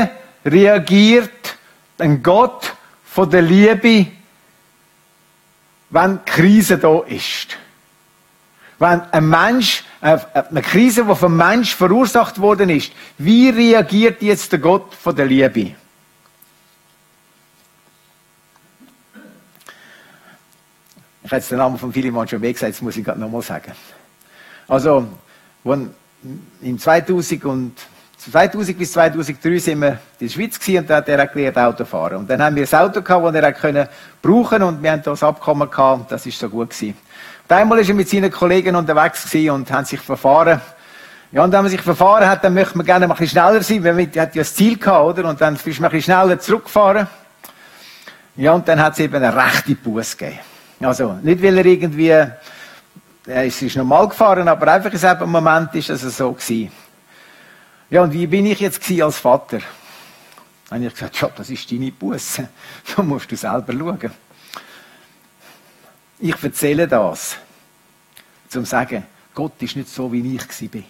reagiert 0.46 1.58
ein 1.98 2.24
Gott 2.24 2.74
von 3.04 3.30
der 3.30 3.42
Liebe, 3.42 4.10
wenn 5.90 6.24
Krise 6.24 6.78
da 6.78 7.02
ist? 7.02 7.58
Wenn 8.78 9.02
ein 9.12 9.28
Mensch, 9.28 9.84
äh, 10.00 10.18
eine 10.34 10.62
Krise, 10.62 11.04
die 11.04 11.14
vom 11.16 11.36
Mensch 11.36 11.76
verursacht 11.76 12.40
worden 12.40 12.70
ist, 12.70 12.94
wie 13.18 13.50
reagiert 13.50 14.22
jetzt 14.22 14.54
der 14.54 14.60
Gott 14.60 14.96
von 14.96 15.14
der 15.14 15.26
Liebe? 15.26 15.76
Ich 21.30 21.32
habe 21.32 21.42
jetzt 21.42 21.52
den 21.52 21.60
Namen 21.60 21.78
von 21.78 21.94
Philemon 21.94 22.28
schon 22.28 22.42
gesagt, 22.42 22.72
jetzt 22.72 22.82
muss 22.82 22.98
ich 22.98 23.06
gerade 23.06 23.20
nochmal 23.20 23.44
sagen. 23.44 23.72
Also, 24.68 25.06
im 25.64 26.80
2000 26.80 27.46
und 27.46 27.74
2000 28.18 28.76
bis 28.76 28.94
2003 28.94 29.60
sind 29.60 29.80
wir 29.80 29.90
in 29.90 29.98
der 30.22 30.28
Schweiz 30.28 30.58
und 30.68 30.90
da 30.90 30.96
hat 30.96 31.08
er 31.08 31.28
gelernt 31.28 31.56
Autofahren. 31.56 32.18
Und 32.18 32.32
dann 32.32 32.42
haben 32.42 32.56
wir 32.56 32.68
ein 32.68 32.80
Auto 32.80 33.04
gehabt, 33.04 33.26
das 33.28 33.36
er 33.36 33.54
können 33.54 33.88
brauchen 34.24 34.64
und 34.64 34.82
wir 34.82 34.92
haben 34.92 35.04
das 35.04 35.22
Abkommen 35.22 35.70
gehabt 35.70 36.02
und 36.02 36.12
das 36.12 36.26
ist 36.26 36.40
so 36.40 36.50
gut 36.50 36.72
gewesen. 36.72 36.98
Und 37.48 37.56
einmal 37.56 37.78
ist 37.78 37.90
er 37.90 37.94
mit 37.94 38.10
seinen 38.10 38.32
Kollegen 38.32 38.76
unterwegs 38.76 39.24
gewesen 39.26 39.52
und 39.52 39.72
haben 39.72 39.86
sich 39.86 40.00
verfahren. 40.00 40.60
Ja, 41.32 41.44
und 41.44 41.52
wenn 41.52 41.62
man 41.62 41.70
sich 41.70 41.82
verfahren 41.82 42.28
hat, 42.28 42.44
dann 42.44 42.56
möchte 42.56 42.76
man 42.76 42.88
gerne 42.88 43.06
ein 43.06 43.12
bisschen 43.12 43.28
schneller 43.28 43.62
sein, 43.62 43.84
weil 43.84 43.94
man 43.94 44.08
hat 44.08 44.34
ja 44.34 44.42
das 44.42 44.56
Ziel 44.56 44.80
gehabt, 44.80 45.20
oder? 45.20 45.30
Und 45.30 45.40
dann 45.40 45.54
ist 45.54 45.80
man 45.80 45.92
ein 45.92 45.96
bisschen 45.96 46.02
schneller 46.12 46.40
zurückgefahren. 46.40 47.06
Ja, 48.36 48.54
und 48.54 48.68
dann 48.68 48.82
hat 48.82 48.94
es 48.94 49.00
eben 49.00 49.14
eine 49.14 49.36
rechte 49.36 49.76
Buß 49.76 50.18
gegeben. 50.18 50.40
Also, 50.82 51.20
nicht 51.22 51.44
weil 51.44 51.58
er 51.58 51.66
irgendwie, 51.66 52.08
er 52.08 53.46
ist 53.46 53.76
normal 53.76 54.08
gefahren, 54.08 54.48
aber 54.48 54.72
einfach 54.72 54.92
in 54.92 55.00
diesem 55.00 55.30
Moment 55.30 55.76
ist 55.76 55.90
es 55.90 56.18
so 56.18 56.32
gewesen. 56.32 56.72
Ja, 57.90 58.04
und 58.04 58.14
wie 58.14 58.28
bin 58.28 58.46
ich 58.46 58.60
jetzt 58.60 58.90
als 59.02 59.18
Vater? 59.18 59.60
Dann 60.70 60.80
habe 60.80 60.86
ich 60.86 60.94
gesagt, 60.94 61.20
ja, 61.20 61.30
das 61.36 61.50
ist 61.50 61.72
deine 61.72 61.92
Buße. 61.92 62.48
Da 62.96 63.02
musst 63.02 63.32
du 63.32 63.36
selber 63.36 63.74
schauen. 63.74 64.12
Ich 66.20 66.44
erzähle 66.44 66.88
das, 66.88 67.38
zum 68.50 68.64
zu 68.64 68.70
sagen, 68.70 69.06
Gott 69.34 69.54
ist 69.62 69.76
nicht 69.76 69.90
so, 69.90 70.12
wie 70.12 70.36
ich 70.36 70.74
war. 70.74 70.82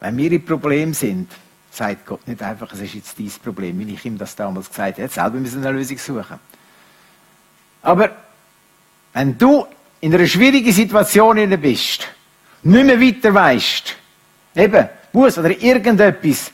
Wenn 0.00 0.16
wir 0.16 0.32
in 0.32 0.44
Problemen 0.44 0.94
sind, 0.94 1.30
sagt 1.74 2.06
Gott 2.06 2.26
nicht 2.28 2.42
einfach, 2.42 2.72
es 2.72 2.80
ist 2.80 2.94
jetzt 2.94 3.18
dein 3.18 3.30
Problem, 3.42 3.78
wie 3.78 3.94
ich 3.94 4.04
ihm 4.04 4.16
das 4.16 4.36
damals 4.36 4.68
gesagt 4.68 4.94
habe. 4.94 5.02
Er 5.02 5.08
selber 5.08 5.38
müssen 5.38 5.64
eine 5.64 5.76
Lösung 5.76 5.98
suchen. 5.98 6.38
Aber 7.82 8.10
wenn 9.12 9.36
du 9.36 9.66
in 10.00 10.14
einer 10.14 10.26
schwierigen 10.26 10.72
Situation 10.72 11.60
bist, 11.60 12.06
nicht 12.62 12.86
mehr 12.86 13.00
weiter 13.00 13.34
weißt, 13.34 13.96
eben, 14.54 14.88
Buß 15.12 15.38
oder 15.38 15.50
irgendetwas, 15.50 16.50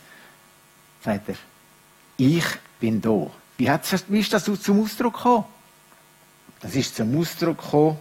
sagt 1.02 1.28
er, 1.28 1.35
ich 2.16 2.44
bin 2.78 3.00
da. 3.00 3.26
Wie, 3.56 3.70
hat, 3.70 3.83
wie 4.09 4.20
ist 4.20 4.33
das 4.33 4.44
zum 4.44 4.83
Ausdruck 4.83 5.14
gekommen? 5.14 5.44
Das 6.61 6.74
ist 6.74 6.96
zum 6.96 7.18
Ausdruck 7.18 7.62
gekommen, 7.62 7.98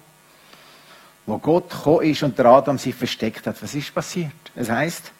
wo 1.25 1.37
Gott 1.37 1.69
gekommen 1.69 2.03
ist 2.03 2.23
und 2.23 2.37
der 2.37 2.45
Adam 2.47 2.77
sich 2.77 2.95
versteckt 2.95 3.45
hat. 3.47 3.61
Was 3.61 3.75
ist 3.75 3.93
passiert? 3.93 4.31
Es 4.55 4.69
heißt, 4.69 5.11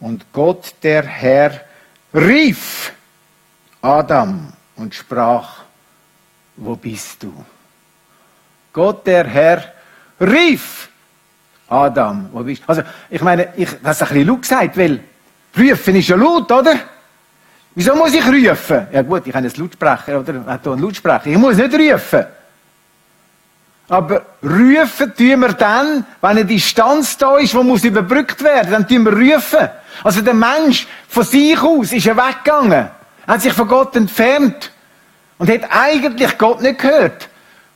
und 0.00 0.32
Gott, 0.32 0.74
der 0.82 1.02
Herr, 1.04 1.60
rief 2.14 2.92
Adam 3.82 4.52
und 4.76 4.94
sprach, 4.94 5.62
wo 6.56 6.76
bist 6.76 7.22
du? 7.22 7.32
Gott, 8.72 9.06
der 9.06 9.26
Herr, 9.26 9.72
rief 10.20 10.88
Adam, 11.68 12.28
wo 12.32 12.42
bist 12.42 12.62
du? 12.62 12.68
Also, 12.68 12.82
ich 13.10 13.20
meine, 13.20 13.52
ich, 13.56 13.68
das 13.82 13.96
ist 13.96 14.02
ein 14.02 14.08
bisschen 14.08 14.28
laut 14.28 14.42
gesagt, 14.42 14.76
weil 14.76 15.00
rufen 15.56 15.96
ist 15.96 16.08
ja 16.08 16.16
laut, 16.16 16.50
oder? 16.50 16.76
Wieso 17.74 17.94
muss 17.94 18.14
ich 18.14 18.26
rufen? 18.26 18.88
Ja 18.92 19.02
gut, 19.02 19.26
ich 19.26 19.34
habe 19.34 19.46
einen 19.46 19.54
Lautsprecher 19.56 20.20
oder 20.20 20.44
hat 20.46 20.62
hier 20.62 20.72
einen 20.72 20.82
Lautsprecher. 20.82 21.26
Ich 21.26 21.38
muss 21.38 21.56
nicht 21.56 21.74
rufen. 21.74 22.26
Aber 23.88 24.22
rufen 24.42 25.14
tun 25.16 25.40
wir 25.40 25.52
dann, 25.54 26.04
wenn 26.20 26.30
eine 26.30 26.44
Distanz 26.44 27.16
da 27.16 27.38
ist, 27.38 27.54
die 27.54 27.56
muss 27.56 27.84
überbrückt 27.84 28.42
werden, 28.42 28.72
dann 28.72 28.86
tun 28.86 29.04
wir 29.04 29.12
rufen. 29.12 29.68
Also 30.04 30.20
der 30.20 30.34
Mensch 30.34 30.86
von 31.08 31.24
sich 31.24 31.60
aus 31.60 31.92
ist 31.92 32.06
er 32.06 32.16
weggegangen, 32.16 32.90
hat 33.26 33.42
sich 33.42 33.52
von 33.52 33.66
Gott 33.66 33.96
entfernt 33.96 34.70
und 35.38 35.50
hat 35.50 35.62
eigentlich 35.70 36.36
Gott 36.36 36.60
nicht 36.60 36.80
gehört. 36.80 37.28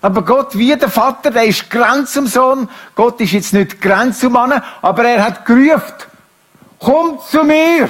Aber 0.03 0.23
Gott, 0.23 0.59
wie 0.59 0.77
der 0.77 0.91
Vater, 0.91 1.31
der 1.31 1.45
ist 1.45 1.71
Grenz 1.71 2.13
zum 2.13 2.27
Sohn. 2.27 2.69
Gott 2.95 3.21
ist 3.21 3.33
jetzt 3.33 3.55
nicht 3.55 3.81
Grenz 3.81 4.19
zum 4.19 4.33
Mann, 4.33 4.61
aber 4.83 5.05
er 5.05 5.25
hat 5.25 5.47
gerufen. 5.47 5.95
Komm 6.79 7.21
zu 7.31 7.45
mir! 7.45 7.89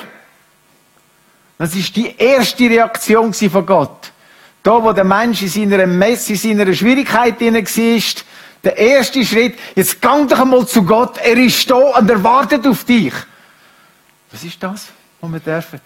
Das 1.57 1.75
ist 1.75 1.97
die 1.97 2.15
erste 2.17 2.65
Reaktion 2.65 3.33
von 3.33 3.65
Gott. 3.65 4.12
Da, 4.62 4.83
wo 4.83 4.92
der 4.92 5.05
Mensch 5.05 5.42
in 5.42 5.48
seiner 5.48 5.87
Messe, 5.87 6.33
in 6.33 6.38
seiner 6.38 6.72
Schwierigkeit 6.72 7.40
drin 7.40 7.55
war, 7.55 8.22
der 8.64 8.77
erste 8.77 9.25
Schritt, 9.25 9.59
jetzt 9.75 10.01
gang 10.01 10.29
doch 10.29 10.38
einmal 10.38 10.66
zu 10.66 10.85
Gott, 10.85 11.18
er 11.18 11.37
ist 11.37 11.68
da 11.68 11.75
und 11.75 12.09
er 12.09 12.22
wartet 12.22 12.66
auf 12.66 12.85
dich. 12.85 13.12
Was 14.31 14.44
ist 14.44 14.62
das, 14.62 14.87
was 15.20 15.33
wir 15.33 15.40
dürfen? 15.40 15.81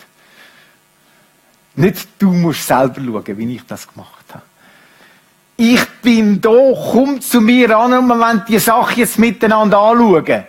Nicht 1.77 2.09
du 2.19 2.33
musst 2.33 2.67
selber 2.67 3.01
schauen, 3.01 3.39
wie 3.39 3.55
ich 3.55 3.67
das 3.67 3.87
gemacht 3.87 4.25
habe. 4.31 4.43
Ich 5.57 5.85
bin 6.03 6.41
da, 6.41 6.51
komm 6.93 7.21
zu 7.21 7.41
mir 7.41 7.77
an 7.77 7.95
und 7.95 8.07
wir 8.09 8.19
wollen 8.19 8.43
die 8.47 8.59
Sache 8.59 9.01
jetzt 9.01 9.19
miteinander 9.19 9.79
anschauen. 9.79 10.45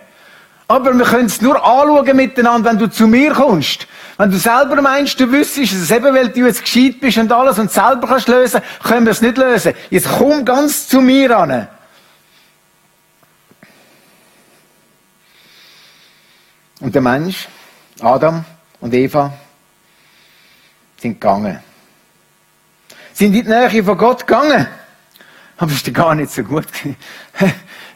Aber 0.70 0.92
wir 0.92 1.06
können 1.06 1.26
es 1.26 1.40
nur 1.40 1.56
anschauen 1.56 2.14
miteinander, 2.14 2.70
wenn 2.70 2.78
du 2.78 2.90
zu 2.90 3.06
mir 3.06 3.32
kommst. 3.32 3.86
Wenn 4.18 4.30
du 4.30 4.36
selber 4.36 4.80
meinst, 4.82 5.18
du 5.18 5.32
wüsstest 5.32 5.72
es, 5.72 5.90
eben 5.90 6.14
weil 6.14 6.28
du 6.28 6.44
jetzt 6.44 6.60
gescheit 6.60 7.00
bist 7.00 7.16
und 7.16 7.32
alles 7.32 7.58
und 7.58 7.70
selber 7.70 8.06
kannst 8.06 8.28
lösen, 8.28 8.60
können 8.82 9.06
wir 9.06 9.12
es 9.12 9.22
nicht 9.22 9.38
lösen. 9.38 9.72
Jetzt 9.88 10.08
komm 10.08 10.44
ganz 10.44 10.86
zu 10.86 11.00
mir 11.00 11.36
an. 11.38 11.68
Und 16.80 16.94
der 16.94 17.02
Mensch, 17.02 17.48
Adam 18.00 18.44
und 18.80 18.92
Eva, 18.92 19.32
sind 21.00 21.18
gegangen. 21.18 21.60
Sind 23.14 23.34
in 23.34 23.44
die 23.44 23.48
Nähe 23.48 23.82
von 23.82 23.96
Gott 23.96 24.26
gegangen. 24.26 24.66
Aber 25.56 25.72
es 25.72 25.84
war 25.86 25.92
gar 25.92 26.14
nicht 26.14 26.30
so 26.30 26.42
gut. 26.42 26.66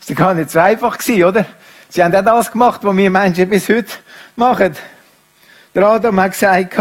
Es 0.05 0.09
war 0.09 0.17
gar 0.17 0.35
nicht 0.35 0.51
so 0.51 0.59
einfach 0.59 0.99
oder? 1.25 1.47
Sie 1.95 2.03
haben 2.03 2.15
auch 2.15 2.25
das 2.25 2.51
gemacht, 2.51 2.81
was 2.85 2.97
wir 2.97 3.11
Menschen 3.11 3.51
bis 3.51 3.69
heute 3.69 3.93
machen. 4.35 4.75
Der 5.75 5.83
Adam 5.85 6.19
hat 6.23 6.31
gesagt, 6.33 6.75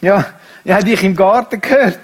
ja, 0.00 0.26
ich 0.62 0.70
habe 0.70 0.84
dich 0.84 1.02
im 1.02 1.16
Garten 1.16 1.60
gehört. 1.60 1.98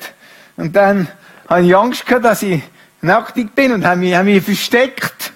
Und 0.56 0.74
dann 0.74 1.06
habe 1.48 1.62
ich 1.62 1.76
Angst 1.76 2.04
gehabt, 2.04 2.24
dass 2.24 2.42
ich 2.42 2.60
nacktig 3.00 3.54
bin 3.54 3.70
und 3.70 3.86
habe 3.86 4.00
mich, 4.00 4.16
habe 4.16 4.24
mich 4.24 4.42
versteckt. 4.42 5.32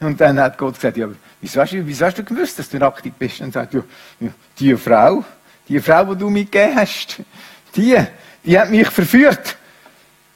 Und 0.00 0.20
dann 0.20 0.40
hat 0.40 0.58
Gott 0.58 0.74
gesagt, 0.74 0.96
ja, 0.96 1.06
wieso 1.40 1.60
hast, 1.60 1.70
du, 1.70 1.86
wieso 1.86 2.04
hast 2.04 2.18
du 2.18 2.24
gewusst, 2.24 2.58
dass 2.58 2.68
du 2.68 2.78
nacktig 2.78 3.14
bist? 3.16 3.40
Und 3.40 3.52
sagt, 3.52 3.74
ja, 3.74 3.82
die 4.58 4.74
Frau, 4.74 5.24
die 5.68 5.78
Frau, 5.78 6.04
die 6.14 6.18
du 6.18 6.30
mitgegeben 6.30 6.80
hast, 6.80 7.18
die, 7.76 7.96
die 8.42 8.58
hat 8.58 8.70
mich 8.70 8.90
verführt. 8.90 9.56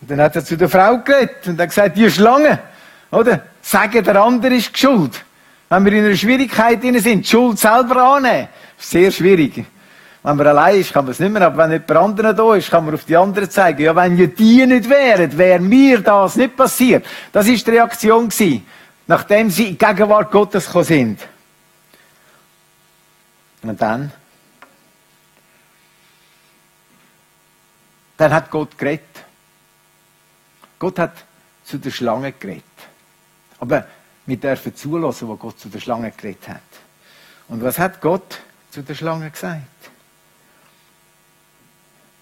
Und 0.00 0.12
dann 0.12 0.20
hat 0.20 0.36
er 0.36 0.44
zu 0.44 0.56
der 0.56 0.68
Frau 0.68 0.98
geredet 0.98 1.48
und 1.48 1.60
hat 1.60 1.70
gesagt, 1.70 1.96
die 1.96 2.08
Schlange, 2.08 2.60
oder? 3.10 3.47
Sagen, 3.68 4.02
der 4.02 4.16
andere 4.16 4.54
ist 4.54 4.78
schuld. 4.78 5.22
Wenn 5.68 5.84
wir 5.84 5.92
in 5.92 6.06
einer 6.06 6.16
Schwierigkeit 6.16 6.82
drin 6.82 6.98
sind, 7.00 7.26
die 7.26 7.28
Schuld 7.28 7.58
selber 7.58 8.02
annehmen. 8.02 8.48
Sehr 8.78 9.10
schwierig. 9.10 9.62
Wenn 10.22 10.36
man 10.38 10.46
allein 10.46 10.80
ist, 10.80 10.90
kann 10.90 11.04
man 11.04 11.12
es 11.12 11.18
nicht 11.18 11.30
mehr, 11.30 11.42
aber 11.42 11.58
wenn 11.58 11.72
jemand 11.72 11.90
anderer 11.90 12.32
da 12.32 12.54
ist, 12.54 12.70
kann 12.70 12.86
man 12.86 12.94
auf 12.94 13.04
die 13.04 13.14
anderen 13.14 13.50
zeigen. 13.50 13.82
Ja, 13.82 13.94
wenn 13.94 14.16
ja 14.16 14.24
die 14.24 14.64
nicht 14.64 14.88
wären, 14.88 15.36
wäre 15.36 15.60
mir 15.60 16.00
das 16.00 16.36
nicht 16.36 16.56
passiert. 16.56 17.04
Das 17.30 17.46
ist 17.46 17.66
die 17.66 17.72
Reaktion 17.72 18.30
gewesen, 18.30 18.66
nachdem 19.06 19.50
sie 19.50 19.68
in 19.68 19.76
Gegenwart 19.76 20.30
Gottes 20.30 20.64
gekommen 20.64 20.84
sind. 20.84 21.20
Und 23.64 23.82
dann? 23.82 24.10
Dann 28.16 28.32
hat 28.32 28.50
Gott 28.50 28.78
geredet. 28.78 29.04
Gott 30.78 30.98
hat 30.98 31.12
zu 31.64 31.76
der 31.76 31.90
Schlange 31.90 32.32
geredet. 32.32 32.67
Aber 33.60 33.86
wir 34.26 34.36
dürfen 34.36 34.74
zulassen, 34.74 35.28
was 35.28 35.38
Gott 35.38 35.58
zu 35.58 35.68
der 35.68 35.80
Schlange 35.80 36.10
geredet 36.10 36.48
hat. 36.48 36.60
Und 37.48 37.62
was 37.62 37.78
hat 37.78 38.00
Gott 38.00 38.40
zu 38.70 38.82
der 38.82 38.94
Schlange 38.94 39.30
gesagt? 39.30 39.62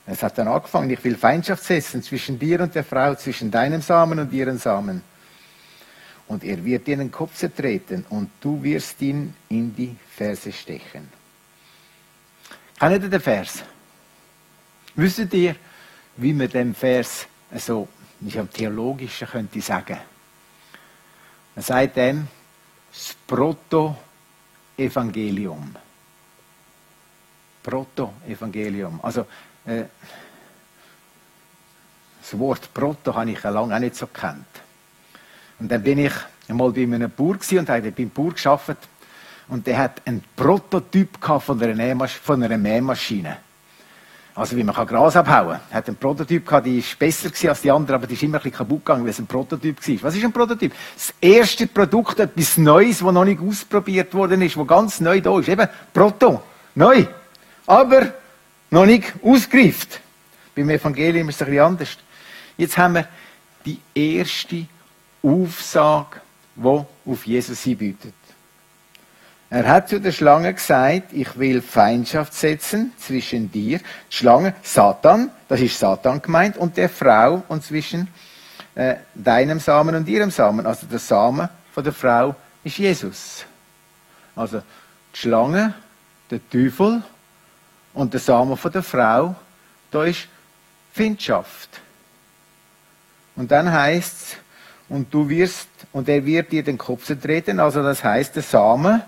Es 0.06 0.22
hat 0.22 0.38
dann 0.38 0.46
angefangen, 0.46 0.88
ich 0.90 1.02
will 1.02 1.16
Feindschaft 1.16 1.64
setzen 1.64 2.00
zwischen 2.00 2.38
dir 2.38 2.60
und 2.60 2.74
der 2.74 2.84
Frau, 2.84 3.16
zwischen 3.16 3.50
deinem 3.50 3.82
Samen 3.82 4.20
und 4.20 4.32
ihren 4.32 4.58
Samen. 4.58 5.02
Und 6.28 6.44
er 6.44 6.64
wird 6.64 6.86
dir 6.86 6.94
in 6.94 7.00
den 7.00 7.10
Kopf 7.10 7.34
zertreten 7.34 8.06
und 8.08 8.30
du 8.40 8.62
wirst 8.62 9.00
ihn 9.02 9.34
in 9.48 9.74
die 9.74 9.96
Ferse 10.14 10.52
stechen. 10.52 11.08
Kennt 12.78 13.02
ihr 13.02 13.08
den 13.08 13.20
Vers? 13.20 13.64
Wüsstet 14.94 15.34
ihr, 15.34 15.56
wie 16.16 16.32
man 16.32 16.48
den 16.48 16.74
Vers 16.74 17.26
so 17.56 17.88
nicht 18.20 18.38
am 18.38 18.50
theologischen 18.50 19.26
könnte 19.26 19.60
sagen? 19.60 19.98
Man 21.56 21.64
sagt 21.64 21.96
dem 21.96 22.28
das 22.92 23.16
Proto-Evangelium. 23.26 25.74
Proto-Evangelium. 27.62 29.00
Also, 29.02 29.22
äh, 29.64 29.84
das 32.20 32.38
Wort 32.38 32.74
Proto 32.74 33.14
habe 33.14 33.30
ich 33.30 33.42
lange 33.42 33.74
auch 33.74 33.78
nicht 33.78 33.96
so 33.96 34.06
gekannt. 34.06 34.44
Und 35.58 35.72
dann 35.72 35.82
bin 35.82 35.98
ich 35.98 36.12
einmal 36.48 36.70
bei 36.72 36.82
einem 36.82 37.10
Bauer 37.10 37.38
und 37.52 37.68
habe 37.68 37.90
beim 37.90 38.10
Bauer 38.10 38.34
gearbeitet. 38.34 38.86
Und 39.48 39.66
der 39.66 39.78
hat 39.78 40.06
einen 40.06 40.22
Prototyp 40.34 41.24
von 41.24 41.62
einer 41.62 42.58
Mähmaschine. 42.58 43.45
Also 44.36 44.54
wie 44.54 44.62
man 44.62 44.74
kann 44.74 44.86
Gras 44.86 45.16
abhauen 45.16 45.58
kann. 45.58 45.78
Hat 45.78 45.88
einen 45.88 45.96
Prototyp 45.96 46.46
gehabt, 46.46 46.66
die 46.66 46.78
ist 46.78 46.98
besser 46.98 47.30
als 47.48 47.62
die 47.62 47.70
andere, 47.70 47.96
aber 47.96 48.06
die 48.06 48.14
ist 48.14 48.22
immer 48.22 48.36
ein 48.36 48.42
bisschen 48.42 48.58
kaputt 48.58 48.84
gegangen, 48.84 49.04
weil 49.04 49.10
es 49.10 49.18
ein 49.18 49.26
Prototyp 49.26 49.88
war. 49.88 50.02
Was 50.02 50.14
ist 50.14 50.24
ein 50.24 50.32
Prototyp? 50.32 50.74
Das 50.94 51.14
erste 51.22 51.66
Produkt, 51.66 52.20
etwas 52.20 52.58
Neues, 52.58 52.98
das 52.98 53.12
noch 53.12 53.24
nicht 53.24 53.40
ausprobiert 53.40 54.12
worden 54.12 54.42
ist, 54.42 54.54
das 54.54 54.66
ganz 54.66 55.00
neu 55.00 55.22
da 55.22 55.38
ist. 55.40 55.48
Eben 55.48 55.66
Proto. 55.92 56.42
Neu. 56.74 57.06
Aber 57.66 58.12
noch 58.70 58.84
nicht 58.84 59.14
ausgereift. 59.22 60.00
Beim 60.54 60.68
Evangelium 60.68 61.30
ist 61.30 61.36
es 61.36 61.42
ein 61.42 61.46
bisschen 61.46 61.64
anders. 61.64 61.96
Jetzt 62.58 62.76
haben 62.76 62.94
wir 62.94 63.08
die 63.64 63.80
erste 63.94 64.66
Aufsage, 65.22 66.20
die 66.54 66.84
auf 67.10 67.26
Jesus 67.26 67.62
hinbietet. 67.62 68.12
Er 69.48 69.68
hat 69.68 69.88
zu 69.88 70.00
der 70.00 70.10
Schlange 70.10 70.52
gesagt, 70.52 71.12
ich 71.12 71.38
will 71.38 71.62
Feindschaft 71.62 72.34
setzen 72.34 72.92
zwischen 72.98 73.50
dir, 73.52 73.80
Schlange, 74.10 74.54
Satan, 74.62 75.30
das 75.48 75.60
ist 75.60 75.78
Satan 75.78 76.20
gemeint, 76.20 76.56
und 76.56 76.76
der 76.76 76.88
Frau 76.88 77.44
und 77.48 77.62
zwischen 77.62 78.08
äh, 78.74 78.96
deinem 79.14 79.60
Samen 79.60 79.94
und 79.94 80.08
ihrem 80.08 80.30
Samen. 80.30 80.66
Also 80.66 80.86
der 80.86 80.98
Samen 80.98 81.48
von 81.72 81.84
der 81.84 81.92
Frau 81.92 82.34
ist 82.64 82.78
Jesus. 82.78 83.44
Also 84.34 84.62
die 85.14 85.18
Schlange, 85.18 85.74
der 86.28 86.40
Teufel 86.50 87.02
und 87.94 88.12
der 88.12 88.20
Samen 88.20 88.56
von 88.56 88.72
der 88.72 88.82
Frau, 88.82 89.36
da 89.92 90.04
ist 90.04 90.26
Findschaft. 90.92 91.80
Und 93.36 93.50
dann 93.52 93.70
heißt 93.70 94.16
es, 94.16 94.36
und 94.88 95.12
du 95.12 95.28
wirst, 95.28 95.68
und 95.92 96.08
er 96.08 96.24
wird 96.24 96.52
dir 96.52 96.62
den 96.62 96.78
Kopf 96.78 97.04
zertreten, 97.04 97.60
also 97.60 97.82
das 97.82 98.02
heißt, 98.02 98.34
der 98.36 98.42
Samen, 98.42 99.02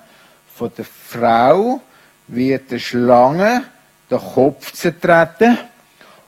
von 0.58 0.72
der 0.76 0.84
Frau 0.84 1.80
wird 2.26 2.72
der 2.72 2.80
Schlange 2.80 3.62
der 4.10 4.18
Kopf 4.18 4.72
zertreten 4.72 5.56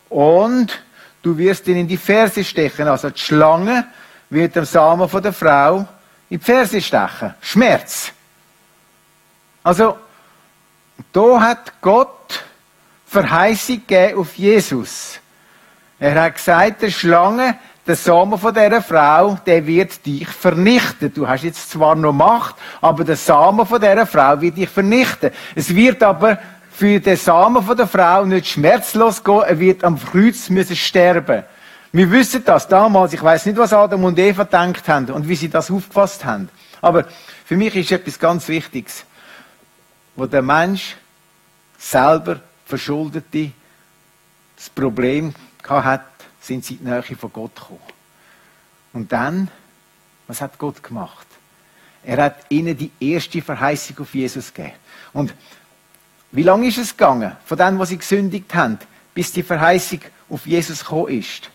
und 0.08 0.82
du 1.20 1.36
wirst 1.36 1.66
ihn 1.66 1.78
in 1.78 1.88
die 1.88 1.96
Ferse 1.96 2.44
stechen. 2.44 2.86
Also 2.86 3.10
die 3.10 3.18
Schlange 3.18 3.86
wird 4.28 4.54
dem 4.54 4.64
Samen 4.64 5.08
von 5.08 5.20
der 5.20 5.32
Frau 5.32 5.78
in 6.28 6.38
die 6.38 6.44
Ferse 6.44 6.80
stechen. 6.80 7.34
Schmerz. 7.40 8.12
Also, 9.64 9.98
da 11.12 11.40
hat 11.40 11.72
Gott 11.80 12.44
Verheißung 13.06 13.82
gegeben 13.84 14.20
auf 14.20 14.36
Jesus. 14.36 15.18
Er 15.98 16.22
hat 16.22 16.36
gesagt, 16.36 16.82
der 16.82 16.90
Schlange 16.90 17.58
der 17.86 17.96
Samen 17.96 18.38
von 18.38 18.54
dieser 18.54 18.82
Frau, 18.82 19.38
der 19.46 19.66
wird 19.66 20.04
dich 20.04 20.28
vernichten. 20.28 21.12
Du 21.12 21.26
hast 21.26 21.44
jetzt 21.44 21.70
zwar 21.70 21.94
noch 21.94 22.12
Macht, 22.12 22.56
aber 22.80 23.04
der 23.04 23.16
Samen 23.16 23.66
von 23.66 23.80
dieser 23.80 24.06
Frau 24.06 24.40
wird 24.40 24.56
dich 24.56 24.68
vernichten. 24.68 25.30
Es 25.54 25.74
wird 25.74 26.02
aber 26.02 26.38
für 26.70 27.00
den 27.00 27.16
Samen 27.16 27.62
von 27.62 27.76
der 27.76 27.86
Frau 27.86 28.24
nicht 28.24 28.48
schmerzlos 28.48 29.22
gehen, 29.24 29.42
er 29.46 29.58
wird 29.58 29.84
am 29.84 29.98
Kreuz 29.98 30.48
müssen 30.50 30.76
sterben. 30.76 31.42
Wir 31.92 32.10
wissen 32.10 32.44
das 32.44 32.68
damals, 32.68 33.12
ich 33.12 33.22
weiß 33.22 33.46
nicht, 33.46 33.58
was 33.58 33.72
Adam 33.72 34.04
und 34.04 34.18
Eva 34.18 34.44
gedacht 34.44 34.88
haben 34.88 35.10
und 35.10 35.28
wie 35.28 35.34
sie 35.34 35.48
das 35.48 35.70
aufgefasst 35.70 36.24
haben. 36.24 36.48
Aber 36.80 37.04
für 37.44 37.56
mich 37.56 37.74
ist 37.74 37.90
etwas 37.90 38.18
ganz 38.18 38.46
Wichtiges, 38.46 39.04
wo 40.14 40.26
der 40.26 40.42
Mensch 40.42 40.96
selber 41.78 42.40
Verschuldete 42.64 43.50
das 44.56 44.70
Problem 44.70 45.34
hat, 45.68 46.04
sind 46.40 46.64
sie 46.64 46.74
in 46.74 46.84
die 46.84 46.90
Nähe 46.90 47.02
von 47.02 47.32
Gott 47.32 47.54
gekommen. 47.54 47.80
Und 48.92 49.12
dann, 49.12 49.48
was 50.26 50.40
hat 50.40 50.58
Gott 50.58 50.82
gemacht? 50.82 51.26
Er 52.02 52.22
hat 52.22 52.46
ihnen 52.48 52.76
die 52.76 52.90
erste 52.98 53.42
Verheißung 53.42 53.98
auf 54.00 54.14
Jesus 54.14 54.52
gegeben. 54.52 54.74
Und 55.12 55.34
wie 56.32 56.42
lange 56.42 56.68
ist 56.68 56.78
es 56.78 56.96
gegangen, 56.96 57.36
von 57.44 57.58
dem, 57.58 57.78
was 57.78 57.90
sie 57.90 57.98
gesündigt 57.98 58.54
haben, 58.54 58.78
bis 59.12 59.32
die 59.32 59.42
Verheißung 59.42 60.00
auf 60.28 60.46
Jesus 60.46 60.80
gekommen 60.80 61.08
ist? 61.08 61.50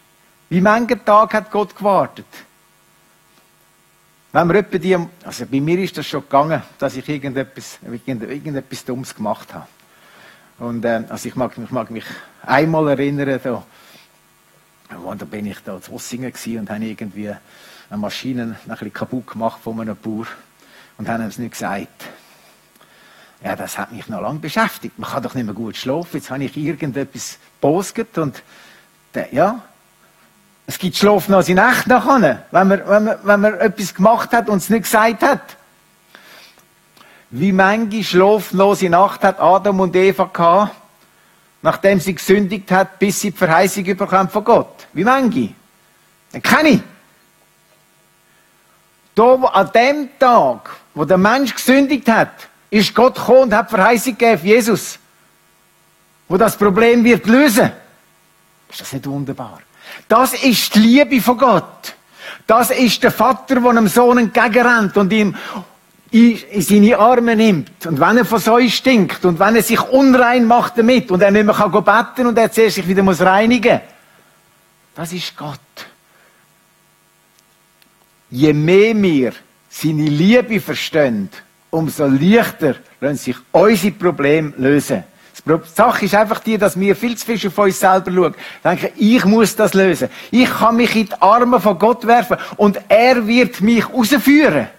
Wie 0.50 0.62
manchen 0.62 1.04
Tag 1.04 1.34
hat 1.34 1.50
Gott 1.50 1.76
gewartet? 1.76 2.26
Wenn 4.32 4.50
wir 4.50 4.56
etwa 4.56 4.78
die, 4.78 4.98
also 5.24 5.46
bei 5.46 5.62
mir 5.62 5.80
ist 5.80 5.98
das 5.98 6.06
schon 6.06 6.22
gegangen, 6.22 6.62
dass 6.78 6.98
ich 6.98 7.08
irgendetwas, 7.08 7.80
irgendetwas 8.06 8.84
Dummes 8.84 9.16
gemacht 9.16 9.54
habe. 9.54 9.68
Und 10.60 10.84
äh, 10.84 11.04
also 11.08 11.30
ich 11.30 11.36
mag, 11.36 11.58
ich 11.58 11.72
mag 11.72 11.90
mich 11.90 12.04
einmal 12.44 12.90
erinnern, 12.90 13.40
da, 13.42 13.64
da 14.90 15.26
bin 15.26 15.46
ich 15.46 15.60
da 15.64 15.82
zu 15.82 15.94
Ossingen 15.94 16.34
und 16.60 16.70
habe 16.70 16.86
irgendwie 16.86 17.30
eine 17.30 17.98
Maschine 17.98 18.44
ein 18.44 18.70
bisschen 18.70 18.94
kaputt 18.94 19.28
gemacht 19.28 19.60
von 19.64 19.80
einem 19.80 19.96
Bauer 19.96 20.28
und 20.98 21.10
haben 21.10 21.24
es 21.24 21.38
nicht 21.38 21.52
gesagt. 21.52 22.06
Ja, 23.44 23.56
das 23.56 23.78
hat 23.78 23.92
mich 23.92 24.08
noch 24.08 24.22
lange 24.22 24.40
beschäftigt. 24.40 24.98
Man 24.98 25.10
kann 25.10 25.24
doch 25.24 25.36
nicht 25.36 25.46
mehr 25.46 25.54
gut 25.54 25.76
schlafen. 25.76 26.18
Jetzt 26.18 26.32
habe 26.32 26.44
ich 26.44 26.56
irgendetwas 26.58 27.38
posget 27.62 28.18
und 28.18 28.42
der, 29.14 29.34
ja, 29.34 29.62
es 30.68 30.80
gibt 30.80 30.96
schlaflose 30.96 31.54
Nächte 31.54 31.90
nachher, 31.90 32.46
wenn 32.52 32.68
man, 32.68 32.88
wenn, 32.88 33.04
man, 33.04 33.18
wenn 33.24 33.42
man 33.42 33.54
etwas 33.56 33.94
gemacht 33.94 34.32
hat 34.32 34.50
und 34.50 34.58
es 34.58 34.70
nicht 34.70 34.84
gesagt 34.84 35.22
hat. 35.22 35.58
Wie 37.30 37.52
manche 37.52 38.04
schlaflose 38.04 38.90
Nacht 38.90 39.24
hat 39.24 39.40
Adam 39.40 39.80
und 39.80 39.96
Eva 39.96 40.30
gehabt, 40.32 40.76
nachdem 41.62 42.00
sie 42.00 42.14
gesündigt 42.14 42.72
hat, 42.72 43.00
bis 43.00 43.22
sie 43.22 43.32
die 43.32 43.38
Verheißung 43.38 43.84
bekommen 43.84 44.30
von 44.30 44.44
Gott? 44.44 44.88
Wie 44.94 45.04
manche? 45.04 45.50
Dann 46.32 46.42
kenne 46.42 46.70
ich. 46.70 46.82
Da, 49.16 49.34
an 49.34 49.72
dem 49.74 50.10
Tag, 50.20 50.76
wo 50.94 51.06
der 51.06 51.18
Mensch 51.18 51.56
gesündigt 51.56 52.08
hat, 52.10 52.50
ist 52.70 52.94
Gott 52.94 53.16
gekommen 53.16 53.44
und 53.44 53.54
hat 53.54 53.70
Verheißung 53.70 54.18
gegeben, 54.18 54.46
Jesus, 54.46 55.00
wo 56.28 56.36
das 56.38 56.58
Problem 56.58 57.04
wird 57.04 57.26
lösen. 57.26 57.72
Ist 58.70 58.82
das 58.82 58.94
nicht 58.94 59.06
wunderbar? 59.06 59.62
Das 60.08 60.34
ist 60.34 60.76
die 60.76 60.80
Liebe 60.80 61.22
von 61.22 61.38
Gott. 61.38 61.96
Das 62.46 62.72
ist 62.72 63.02
der 63.02 63.12
Vater, 63.12 63.62
der 63.62 63.70
einem 63.70 63.88
Sohn 63.88 64.18
entgegenrennt 64.18 64.98
und 64.98 65.12
ihm 65.14 65.36
in 66.16 66.62
seine 66.62 66.98
Arme 66.98 67.36
nimmt. 67.36 67.86
Und 67.86 68.00
wenn 68.00 68.18
er 68.18 68.26
von 68.26 68.40
so 68.40 68.60
stinkt 68.68 69.26
und 69.26 69.40
wenn 69.40 69.56
er 69.56 69.64
sich 69.64 69.82
unrein 69.82 70.46
macht 70.46 70.78
damit 70.78 71.12
und 71.12 71.22
er 71.22 71.32
nicht 71.32 71.46
mehr 71.46 71.56
kann 71.56 71.72
beten 71.72 72.28
und 72.28 72.38
er 72.38 72.52
zuerst 72.52 72.76
sich 72.76 72.88
wieder 72.88 73.04
muss 73.04 73.22
reinigen 73.22 73.82
das 74.96 75.12
ist 75.12 75.36
Gott. 75.36 75.60
Je 78.32 78.54
mehr 78.54 78.96
wir 78.96 79.34
seine 79.70 80.06
Liebe 80.06 80.60
verstehen, 80.60 81.30
umso 81.70 82.08
leichter 82.08 82.76
lassen 83.02 83.18
sich 83.18 83.36
unsere 83.52 83.94
Probleme 83.94 84.54
lösen. 84.58 85.04
Die 85.46 85.60
Sache 85.76 86.06
ist 86.06 86.16
einfach 86.16 86.40
die, 86.40 86.58
dass 86.58 86.80
wir 86.80 86.96
viel 86.96 87.16
zu 87.18 87.26
viel 87.26 87.48
auf 87.48 87.58
uns 87.58 87.80
selber 87.80 88.12
schauen. 88.12 88.36
Denken, 88.64 88.90
ich 88.96 89.26
muss 89.26 89.56
das 89.56 89.74
lösen. 89.74 90.10
Ich 90.32 90.50
kann 90.50 90.78
mich 90.78 90.96
in 90.96 91.08
die 91.08 91.22
Arme 91.22 91.60
von 91.60 91.78
Gott 91.78 92.08
werfen 92.08 92.38
und 92.56 92.80
er 92.88 93.28
wird 93.28 93.62
mich 93.62 93.88
rausführen. 93.88 94.70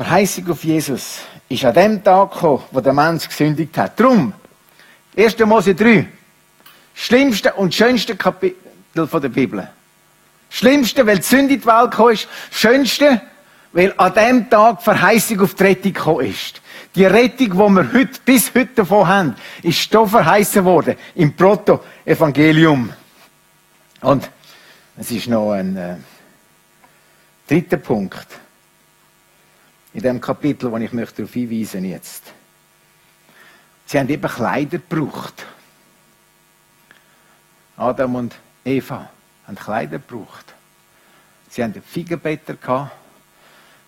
Verheißung 0.00 0.50
auf 0.50 0.64
Jesus 0.64 1.18
ist 1.46 1.62
an 1.62 1.74
dem 1.74 2.02
Tag 2.02 2.32
gekommen, 2.32 2.62
wo 2.70 2.80
der 2.80 2.94
Mensch 2.94 3.28
gesündigt 3.28 3.76
hat. 3.76 4.00
Drum, 4.00 4.32
1. 5.14 5.38
Mose 5.40 5.74
3, 5.74 6.08
schlimmste 6.94 7.52
und 7.52 7.74
schönste 7.74 8.16
Kapitel 8.16 8.56
der 8.94 9.28
Bibel. 9.28 9.68
Schlimmste, 10.48 11.06
weil 11.06 11.18
die 11.18 11.24
Sünde 11.24 11.52
in 11.52 11.60
die 11.60 11.66
Welt 11.66 11.90
gekommen 11.90 12.14
ist. 12.14 12.28
Schönste, 12.50 13.20
weil 13.74 13.92
an 13.98 14.14
dem 14.14 14.48
Tag 14.48 14.80
Verheißung 14.80 15.42
auf 15.42 15.52
die 15.52 15.64
Rettung 15.64 15.92
gekommen 15.92 16.26
ist. 16.26 16.62
Die 16.94 17.04
Rettung, 17.04 17.50
die 17.50 17.58
wir 17.58 17.92
heute, 17.92 18.20
bis 18.24 18.54
heute 18.54 18.76
davon 18.76 19.06
haben, 19.06 19.36
ist 19.62 19.90
hier 19.90 20.06
verheißen 20.06 20.64
worden. 20.64 20.96
Im 21.14 21.36
Proto-Evangelium. 21.36 22.90
Und 24.00 24.30
es 24.96 25.10
ist 25.10 25.26
noch 25.26 25.52
ein 25.52 25.76
äh, 25.76 25.96
dritter 27.46 27.76
Punkt. 27.76 28.28
In 29.92 30.02
dem 30.02 30.20
Kapitel, 30.20 30.70
wo 30.70 30.76
ich 30.76 30.92
möchte 30.92 31.16
darauf 31.16 31.32
hinweisen 31.32 31.84
jetzt. 31.84 32.32
Sie 33.86 33.98
haben 33.98 34.08
eben 34.08 34.30
Kleider 34.30 34.78
gebraucht. 34.78 35.44
Adam 37.76 38.14
und 38.14 38.36
Eva 38.64 39.10
haben 39.46 39.56
Kleider 39.56 39.98
gebraucht. 39.98 40.54
Sie 41.48 41.62
haben 41.62 41.74
Feigenblätter 41.82 42.54
gehabt. 42.54 42.92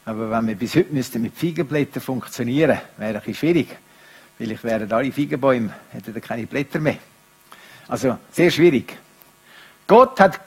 Aber 0.05 0.31
wenn 0.31 0.49
wir 0.49 0.57
bis 0.57 0.75
heute 0.75 0.93
müssten 0.93 1.23
mit 1.23 1.37
Feigenblättern 1.37 2.03
funktionieren, 2.03 2.81
wäre 2.97 3.19
bisschen 3.19 3.35
schwierig. 3.35 3.77
Vielleicht 4.37 4.65
wären 4.65 4.91
alle 4.91 5.13
Feigenbäume, 5.13 5.73
hätten 5.91 6.21
keine 6.21 6.47
Blätter 6.47 6.81
mehr. 6.81 6.99
Also, 7.87 8.19
sehr 8.33 8.51
schwierig. 8.51 8.97
Gott 9.87 10.19
hat 10.19 10.41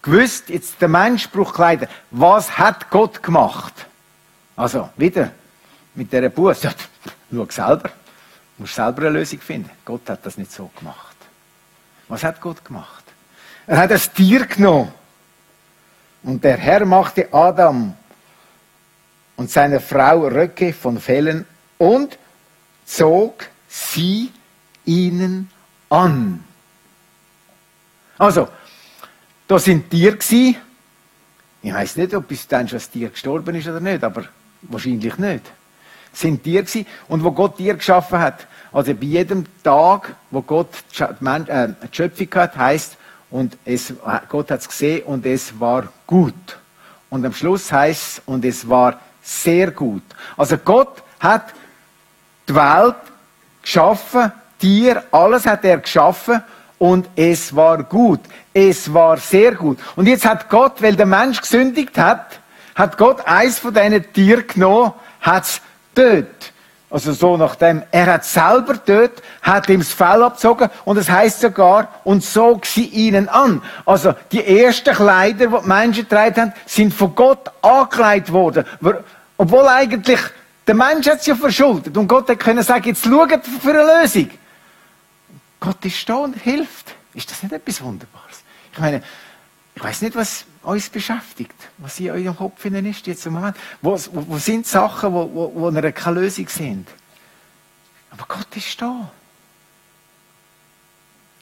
gewusst, 0.00 0.48
jetzt 0.48 0.80
der 0.80 0.88
Mensch 0.88 1.28
braucht 1.28 1.54
Kleider. 1.54 1.88
Was 2.12 2.58
hat 2.58 2.90
Gott 2.90 3.20
gemacht? 3.22 3.86
Also, 4.56 4.90
wieder, 4.96 5.32
mit 5.94 6.12
dieser 6.12 6.28
Buße. 6.28 6.74
Schau 7.30 7.46
selber. 7.50 7.88
Du 8.56 8.62
musst 8.62 8.74
selber 8.74 9.02
eine 9.02 9.18
Lösung 9.18 9.40
finden. 9.40 9.70
Gott 9.84 10.08
hat 10.08 10.24
das 10.24 10.36
nicht 10.36 10.52
so 10.52 10.70
gemacht. 10.78 11.16
Was 12.08 12.24
hat 12.24 12.40
Gott 12.40 12.64
gemacht? 12.64 13.04
Er 13.66 13.78
hat 13.78 13.90
das 13.90 14.12
Tier 14.12 14.46
genommen. 14.46 14.92
Und 16.22 16.44
der 16.44 16.56
Herr 16.56 16.84
machte 16.84 17.32
Adam 17.32 17.94
und 19.36 19.50
seiner 19.50 19.80
Frau 19.80 20.26
Röcke 20.26 20.72
von 20.72 21.00
Fellen 21.00 21.46
und 21.78 22.18
zog 22.84 23.48
sie 23.68 24.30
ihnen 24.84 25.50
an. 25.88 26.44
Also, 28.18 28.48
da 29.48 29.58
sind 29.58 29.90
Tiere 29.90 30.16
gewesen. 30.16 30.56
Ich 31.62 31.72
weiß 31.72 31.96
nicht, 31.96 32.14
ob 32.14 32.28
bis 32.28 32.46
dann 32.46 32.68
schon 32.68 32.78
das 32.78 32.90
Tier 32.90 33.08
gestorben 33.08 33.54
ist 33.54 33.66
oder 33.66 33.80
nicht, 33.80 34.04
aber 34.04 34.24
wahrscheinlich 34.62 35.16
nicht. 35.18 35.42
Es 36.12 36.20
sind 36.20 36.42
Tiere 36.42 36.64
gewesen. 36.64 36.86
Und 37.08 37.24
wo 37.24 37.30
Gott 37.32 37.56
Tiere 37.56 37.76
geschaffen 37.76 38.18
hat, 38.18 38.46
also 38.72 38.94
bei 38.94 39.04
jedem 39.06 39.44
Tag, 39.62 40.14
wo 40.30 40.42
Gott 40.42 40.68
äh, 40.98 41.68
die 41.68 41.96
Schöpfung 41.96 42.28
hat, 42.34 42.56
heißt 42.56 42.96
und 43.30 43.56
es, 43.64 43.92
Gott 44.28 44.50
hat 44.50 44.60
es 44.60 44.68
gesehen 44.68 45.04
und 45.04 45.24
es 45.26 45.58
war 45.58 45.88
gut. 46.06 46.34
Und 47.10 47.24
am 47.24 47.32
Schluss 47.32 47.72
heißt 47.72 48.18
es, 48.18 48.22
und 48.26 48.44
es 48.44 48.68
war 48.68 49.00
sehr 49.22 49.70
gut. 49.70 50.02
Also 50.36 50.58
Gott 50.58 51.02
hat 51.20 51.52
die 52.48 52.54
Welt 52.54 52.96
geschaffen, 53.62 54.32
Tier, 54.58 55.02
alles 55.10 55.46
hat 55.46 55.64
er 55.64 55.78
geschaffen 55.78 56.42
und 56.78 57.08
es 57.16 57.54
war 57.54 57.82
gut. 57.82 58.20
Es 58.52 58.92
war 58.92 59.16
sehr 59.16 59.54
gut. 59.54 59.78
Und 59.96 60.06
jetzt 60.06 60.24
hat 60.24 60.48
Gott, 60.48 60.80
weil 60.82 60.94
der 60.94 61.06
Mensch 61.06 61.40
gesündigt 61.40 61.96
hat, 61.98 62.40
hat 62.74 62.98
Gott 62.98 63.26
eins 63.26 63.58
von 63.58 63.74
diesen 63.74 64.12
Tieren 64.12 64.46
genommen, 64.46 64.92
hat 65.20 65.44
es 65.44 65.60
tötet. 65.94 66.52
Also 66.92 67.12
so 67.14 67.38
nachdem, 67.38 67.82
er 67.90 68.06
hat 68.06 68.24
selber 68.26 68.74
dort, 68.84 69.22
hat 69.40 69.68
ihm 69.70 69.80
das 69.80 69.94
Fell 69.94 70.22
abgezogen 70.22 70.68
und 70.84 70.98
es 70.98 71.08
heißt 71.08 71.40
sogar, 71.40 71.88
und 72.04 72.22
zog 72.22 72.66
sie 72.66 72.84
ihnen 72.84 73.30
an. 73.30 73.62
Also 73.86 74.14
die 74.30 74.44
ersten 74.44 74.94
Kleider, 74.94 75.46
die 75.46 75.56
die 75.62 75.68
Menschen 75.68 76.02
getragen 76.02 76.40
haben, 76.40 76.52
sind 76.66 76.92
von 76.92 77.14
Gott 77.14 77.50
angekleidet 77.62 78.30
worden. 78.30 78.66
Obwohl 79.38 79.66
eigentlich 79.68 80.20
der 80.66 80.74
Mensch 80.74 81.08
hat 81.08 81.20
es 81.20 81.26
ja 81.26 81.34
verschuldet 81.34 81.96
und 81.96 82.08
Gott 82.08 82.28
hat 82.28 82.38
können 82.38 82.62
sagen, 82.62 82.84
jetzt 82.84 83.04
schaut 83.04 83.40
für 83.62 83.70
eine 83.70 84.02
Lösung. 84.02 84.30
Gott 85.60 85.82
ist 85.84 86.08
da 86.08 86.16
und 86.16 86.36
hilft. 86.36 86.94
Ist 87.14 87.30
das 87.30 87.42
nicht 87.42 87.52
etwas 87.52 87.82
Wunderbares? 87.82 88.42
Ich 88.72 88.78
meine, 88.78 89.02
ich 89.74 89.82
weiß 89.82 90.02
nicht, 90.02 90.14
was 90.14 90.44
uns 90.62 90.88
beschäftigt, 90.88 91.54
was 91.78 91.98
in 92.00 92.10
eurem 92.10 92.36
Kopf 92.36 92.64
ist 92.64 93.06
jetzt 93.06 93.26
im 93.26 93.34
Moment. 93.34 93.56
Wo, 93.80 93.92
wo, 94.12 94.24
wo 94.28 94.38
sind 94.38 94.66
Sachen, 94.66 95.12
wo, 95.12 95.30
wo, 95.32 95.52
wo 95.54 95.68
eine 95.68 95.92
keine 95.92 96.20
Lösung 96.20 96.48
sind? 96.48 96.88
Aber 98.10 98.24
Gott 98.28 98.56
ist 98.56 98.80
da. 98.80 99.10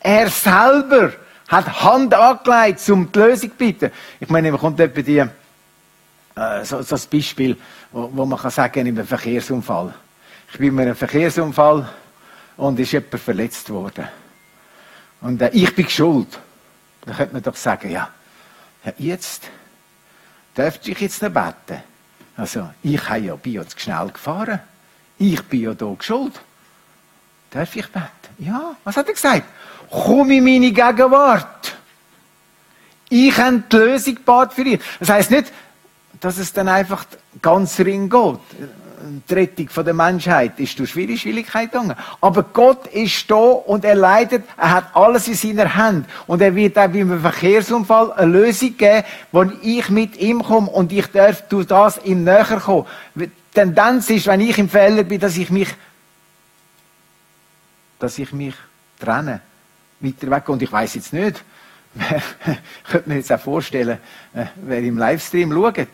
Er 0.00 0.30
selber 0.30 1.12
hat 1.48 1.82
Hand 1.82 2.14
angelegt, 2.14 2.88
um 2.88 3.10
die 3.10 3.18
Lösung 3.18 3.50
zu 3.50 3.56
bitten. 3.56 3.90
Ich 4.20 4.28
meine, 4.28 4.50
man 4.50 4.60
kommt 4.60 4.80
etwa 4.80 5.02
die, 5.02 5.18
äh, 5.18 6.64
so, 6.64 6.80
so 6.82 6.94
ein 6.94 7.02
Beispiel, 7.10 7.56
wo, 7.90 8.10
wo 8.12 8.24
man 8.24 8.38
kann 8.38 8.50
sagen, 8.50 8.86
in 8.86 8.96
einem 8.96 9.06
Verkehrsunfall. 9.06 9.92
Ich 10.52 10.58
bin 10.58 10.68
in 10.68 10.80
einem 10.80 10.96
Verkehrsunfall 10.96 11.88
und 12.56 12.78
ist 12.78 12.92
jemand 12.92 13.20
verletzt 13.20 13.68
worden. 13.68 14.08
Und 15.20 15.42
äh, 15.42 15.50
ich 15.52 15.74
bin 15.74 15.88
schuld. 15.88 16.38
Da 17.04 17.14
könnte 17.14 17.34
man 17.34 17.42
doch 17.42 17.56
sagen, 17.56 17.90
ja, 17.90 18.08
ja, 18.84 18.92
jetzt 18.98 19.48
dürfte 20.56 20.90
ich 20.90 21.00
jetzt 21.00 21.22
noch 21.22 21.30
beten. 21.30 21.82
Also, 22.36 22.70
ich 22.82 23.08
habe 23.08 23.20
ja, 23.20 23.36
bin 23.36 23.52
ja 23.54 23.66
zu 23.66 23.78
schnell 23.78 24.08
gefahren. 24.08 24.60
Ich 25.18 25.42
bin 25.42 25.60
ja 25.62 25.74
da 25.74 25.94
schuld. 26.00 26.40
darf 27.50 27.76
ich 27.76 27.86
beten? 27.88 28.06
Ja, 28.38 28.76
was 28.84 28.96
hat 28.96 29.08
er 29.08 29.14
gesagt? 29.14 29.44
Komm 29.90 30.30
in 30.30 30.44
meine 30.44 30.72
Gegenwart. 30.72 31.76
Ich 33.08 33.36
habe 33.36 33.62
die 33.70 33.76
Lösung 33.76 34.14
gebaut 34.14 34.52
für 34.54 34.64
dich. 34.64 34.80
Das 35.00 35.08
heißt 35.08 35.30
nicht, 35.32 35.52
dass 36.20 36.38
es 36.38 36.52
dann 36.52 36.68
einfach 36.68 37.04
ganz 37.42 37.78
ring 37.80 38.08
geht. 38.08 38.38
Die 39.28 39.34
Rettung 39.34 39.68
der 39.84 39.94
Menschheit 39.94 40.58
ist 40.60 40.78
durch 40.78 40.92
viele 40.92 41.16
Schwierigkeiten 41.16 41.70
gegangen. 41.70 41.96
Aber 42.20 42.42
Gott 42.42 42.86
ist 42.88 43.30
da 43.30 43.34
und 43.34 43.84
er 43.84 43.94
leidet, 43.94 44.44
er 44.56 44.70
hat 44.72 44.94
alles 44.94 45.26
in 45.28 45.34
seiner 45.34 45.74
Hand. 45.74 46.06
Und 46.26 46.42
er 46.42 46.54
wird 46.54 46.78
auch 46.78 46.88
beim 46.88 47.20
Verkehrsunfall 47.20 48.12
eine 48.12 48.32
Lösung 48.32 48.76
geben, 48.76 49.04
wo 49.32 49.44
ich 49.62 49.88
mit 49.88 50.16
ihm 50.16 50.42
komme 50.42 50.70
und 50.70 50.92
ich 50.92 51.06
darf 51.06 51.48
durch 51.48 51.66
das 51.66 51.98
ihm 52.04 52.24
näher 52.24 52.60
kommen. 52.62 52.86
Die 53.14 53.30
Tendenz 53.54 54.10
ist, 54.10 54.26
wenn 54.26 54.40
ich 54.40 54.58
im 54.58 54.68
Fehler 54.68 55.04
bin, 55.04 55.20
dass 55.20 55.36
ich 55.36 55.50
mich, 55.50 55.68
dass 57.98 58.18
ich 58.18 58.32
mich 58.32 58.54
trenne. 58.98 59.40
Weiter 60.00 60.30
weg. 60.30 60.48
Und 60.48 60.62
ich 60.62 60.70
weiß 60.70 60.94
jetzt 60.94 61.12
nicht, 61.12 61.42
ich 61.94 62.04
könnte 62.90 63.08
mir 63.08 63.16
jetzt 63.16 63.32
auch 63.32 63.40
vorstellen, 63.40 63.98
äh, 64.34 64.46
wer 64.56 64.78
im 64.78 64.98
Livestream 64.98 65.52
schaut. 65.52 65.88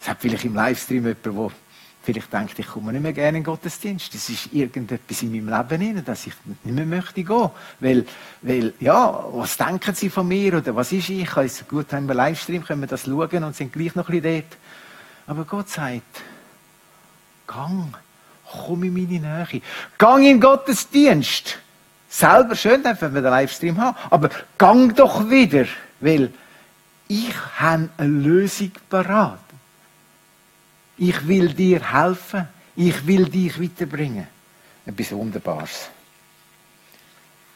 Es 0.00 0.08
hat 0.08 0.18
vielleicht 0.20 0.44
im 0.44 0.54
Livestream 0.54 1.04
jemand, 1.04 1.24
der 1.24 1.32
vielleicht 2.04 2.32
denkt, 2.32 2.58
ich 2.58 2.66
komme 2.66 2.92
nicht 2.92 3.02
mehr 3.02 3.12
gerne 3.12 3.38
in 3.38 3.44
den 3.44 3.44
Gottesdienst. 3.44 4.14
Das 4.14 4.28
ist 4.28 4.52
irgendetwas 4.52 5.22
in 5.22 5.32
meinem 5.32 5.48
Leben 5.48 5.94
drin, 5.94 6.04
dass 6.04 6.26
ich 6.26 6.34
nicht 6.44 6.74
mehr 6.74 6.86
möchte 6.86 7.24
gehen. 7.24 7.50
Weil, 7.80 8.06
weil, 8.42 8.74
ja, 8.80 9.24
was 9.32 9.56
denken 9.56 9.94
sie 9.94 10.10
von 10.10 10.28
mir 10.28 10.58
oder 10.58 10.76
was 10.76 10.92
ist 10.92 11.08
ich? 11.08 11.36
Also 11.36 11.64
gut, 11.64 11.92
haben 11.92 12.06
wir 12.06 12.14
Livestream, 12.14 12.64
können 12.64 12.82
wir 12.82 12.88
das 12.88 13.04
schauen 13.04 13.44
und 13.44 13.56
sind 13.56 13.72
gleich 13.72 13.94
noch 13.94 14.08
ein 14.08 14.20
bisschen 14.20 14.42
dort. 14.42 14.58
Aber 15.26 15.44
Gott 15.44 15.70
sagt, 15.70 16.22
gang, 17.46 17.96
komm 18.50 18.84
in 18.84 18.92
meine 18.92 19.46
Nähe. 19.46 19.62
Gang 19.96 20.20
in 20.20 20.36
den 20.36 20.40
Gottesdienst. 20.40 21.58
Selber 22.08 22.54
schön, 22.54 22.84
wenn 22.84 23.14
wir 23.14 23.22
den 23.22 23.30
Livestream 23.30 23.80
haben. 23.80 23.96
Aber 24.10 24.28
gang 24.58 24.94
doch 24.94 25.28
wieder, 25.28 25.66
weil 26.00 26.32
ich 27.08 27.34
habe 27.58 27.88
eine 27.96 28.08
Lösung 28.08 28.72
parat. 28.88 29.43
Ich 30.96 31.26
will 31.26 31.52
dir 31.52 31.92
helfen. 31.92 32.48
Ich 32.76 33.06
will 33.06 33.26
dich 33.28 33.60
weiterbringen. 33.60 34.26
Etwas 34.86 35.12
Wunderbares. 35.12 35.88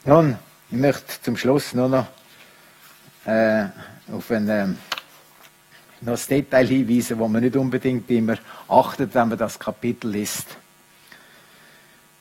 Nun, 0.04 0.38
ich 0.70 0.76
möchte 0.76 1.20
zum 1.22 1.36
Schluss 1.36 1.74
nur 1.74 1.88
noch 1.88 2.06
äh, 3.24 3.66
auf 4.12 4.30
ein, 4.30 4.48
äh, 4.48 4.66
noch 6.00 6.18
ein 6.18 6.26
Detail 6.28 6.66
hinweisen, 6.66 7.18
wo 7.18 7.28
man 7.28 7.42
nicht 7.42 7.56
unbedingt 7.56 8.08
immer 8.10 8.38
achtet, 8.68 9.14
wenn 9.14 9.28
man 9.28 9.38
das 9.38 9.58
Kapitel 9.58 10.10
liest. 10.10 10.46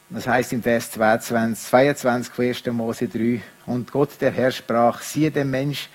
Das 0.09 0.27
heißt 0.27 0.53
im 0.53 0.63
Vers 0.63 0.91
22, 0.91 1.67
22, 1.69 2.39
1. 2.39 2.65
Mose 2.73 3.07
3, 3.07 3.41
und 3.65 3.91
Gott 3.91 4.11
der 4.21 4.31
Herr 4.31 4.51
sprach, 4.51 5.01
siehe, 5.01 5.31
der 5.31 5.45
Mensch 5.45 5.89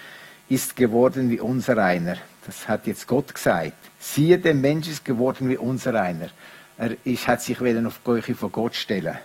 ist 0.48 0.76
geworden 0.76 1.30
wie 1.30 1.40
unser 1.40 1.78
einer. 1.78 2.16
Das 2.46 2.68
hat 2.68 2.86
jetzt 2.86 3.06
Gott 3.06 3.34
gesagt. 3.34 3.72
Siehe, 3.98 4.38
der 4.38 4.54
Mensch 4.54 4.88
ist 4.88 5.04
geworden 5.04 5.48
wie 5.48 5.56
unser 5.56 6.00
einer. 6.00 6.28
Er 6.76 6.96
ist, 7.04 7.28
hat 7.28 7.42
sich 7.42 7.62
wieder 7.62 7.86
auf 7.86 8.02
Geuche 8.02 8.34
vor 8.34 8.50
Gott 8.50 8.74
stellen 8.74 9.18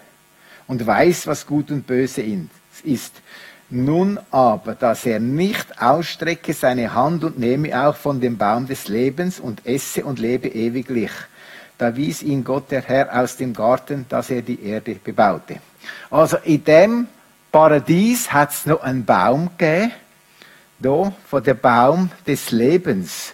und 0.67 0.85
weiß, 0.85 1.27
was 1.27 1.47
gut 1.47 1.71
und 1.71 1.87
böse 1.87 2.23
ist. 2.83 3.13
Nun 3.69 4.19
aber, 4.31 4.75
dass 4.75 5.05
er 5.05 5.19
nicht 5.19 5.81
ausstrecke 5.81 6.53
seine 6.53 6.93
Hand 6.93 7.23
und 7.23 7.39
nehme 7.39 7.87
auch 7.87 7.95
von 7.95 8.21
dem 8.21 8.37
Baum 8.37 8.67
des 8.67 8.87
Lebens 8.87 9.39
und 9.39 9.65
esse 9.65 10.05
und 10.05 10.19
lebe 10.19 10.47
ewiglich 10.47 11.11
da 11.77 11.95
wies 11.95 12.23
ihn 12.23 12.43
Gott 12.43 12.71
der 12.71 12.81
Herr 12.81 13.21
aus 13.21 13.37
dem 13.37 13.53
Garten, 13.53 14.05
dass 14.09 14.29
er 14.29 14.41
die 14.41 14.63
Erde 14.63 14.95
bebaute. 14.95 15.57
Also 16.09 16.37
in 16.43 16.63
dem 16.63 17.07
Paradies 17.51 18.31
hat 18.33 18.51
es 18.51 18.65
noch 18.65 18.81
einen 18.81 19.05
Baum 19.05 19.51
gegeben, 19.57 19.91
da 20.79 21.13
von 21.29 21.43
dem 21.43 21.57
Baum 21.57 22.11
des 22.25 22.51
Lebens. 22.51 23.33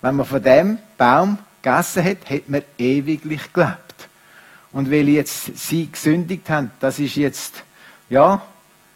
Wenn 0.00 0.16
man 0.16 0.26
von 0.26 0.42
dem 0.42 0.78
Baum 0.98 1.38
gegessen 1.62 2.04
hat, 2.04 2.28
hat 2.28 2.48
man 2.48 2.62
ewiglich 2.78 3.52
gelebt. 3.52 4.08
Und 4.72 4.90
weil 4.90 5.08
jetzt 5.08 5.56
sie 5.56 5.90
gesündigt 5.90 6.48
haben, 6.48 6.70
das 6.80 6.98
ist 6.98 7.16
jetzt, 7.16 7.62
ja, 8.08 8.42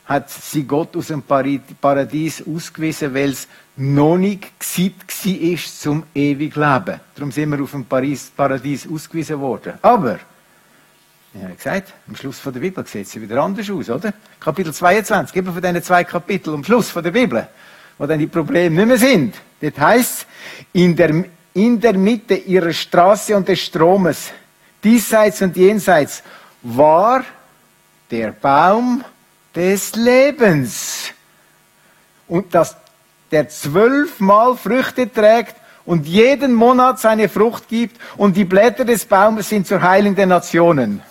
hat 0.06 0.30
sie 0.30 0.64
Gott 0.64 0.96
aus 0.96 1.08
dem 1.08 1.22
Paradies 1.22 2.42
ausgewiesen, 2.46 3.12
weil 3.12 3.30
es 3.30 3.48
noch 3.76 4.16
nicht 4.16 4.46
Zeit 4.60 4.94
war 5.24 5.58
zum 5.58 6.04
ewig 6.14 6.54
Leben. 6.54 7.00
Darum 7.14 7.32
sind 7.32 7.50
wir 7.50 7.62
auf 7.62 7.72
dem 7.72 7.84
Paradies 7.84 8.88
ausgewiesen 8.90 9.38
worden. 9.40 9.74
Aber, 9.82 10.18
ich 11.34 11.42
habe 11.42 11.54
gesagt, 11.54 11.92
am 12.08 12.16
Schluss 12.16 12.40
der 12.42 12.52
Bibel 12.52 12.86
sieht 12.86 13.06
es 13.06 13.20
wieder 13.20 13.42
anders 13.42 13.68
aus, 13.68 13.90
oder? 13.90 14.14
Kapitel 14.40 14.72
22, 14.72 15.36
eben 15.36 15.52
von 15.52 15.60
diesen 15.60 15.82
zwei 15.82 16.04
Kapiteln 16.04 16.56
am 16.56 16.64
Schluss 16.64 16.94
der 16.94 17.10
Bibel, 17.10 17.46
wo 17.98 18.06
dann 18.06 18.18
die 18.18 18.26
Probleme 18.26 18.76
nicht 18.76 18.86
mehr 18.86 18.98
sind. 18.98 19.34
Das 19.60 19.78
heißt, 19.78 20.26
in 20.72 20.94
der, 20.94 21.24
in 21.54 21.80
der 21.80 21.94
Mitte 21.94 22.34
ihrer 22.34 22.72
Straße 22.72 23.36
und 23.36 23.48
des 23.48 23.60
Stromes, 23.60 24.32
diesseits 24.82 25.40
und 25.42 25.56
jenseits, 25.56 26.22
war 26.62 27.24
der 28.10 28.32
Baum 28.32 29.04
des 29.54 29.94
Lebens. 29.94 31.12
Und 32.28 32.54
dass 32.54 32.76
der 33.30 33.48
zwölfmal 33.48 34.56
Früchte 34.56 35.10
trägt 35.12 35.56
und 35.84 36.06
jeden 36.06 36.52
Monat 36.52 36.98
seine 36.98 37.28
Frucht 37.28 37.68
gibt 37.68 38.00
und 38.16 38.36
die 38.36 38.44
Blätter 38.44 38.84
des 38.84 39.04
Baumes 39.04 39.48
sind 39.48 39.66
zur 39.66 39.80
Heilung 39.80 40.14
der 40.14 40.26
Nationen. 40.26 41.02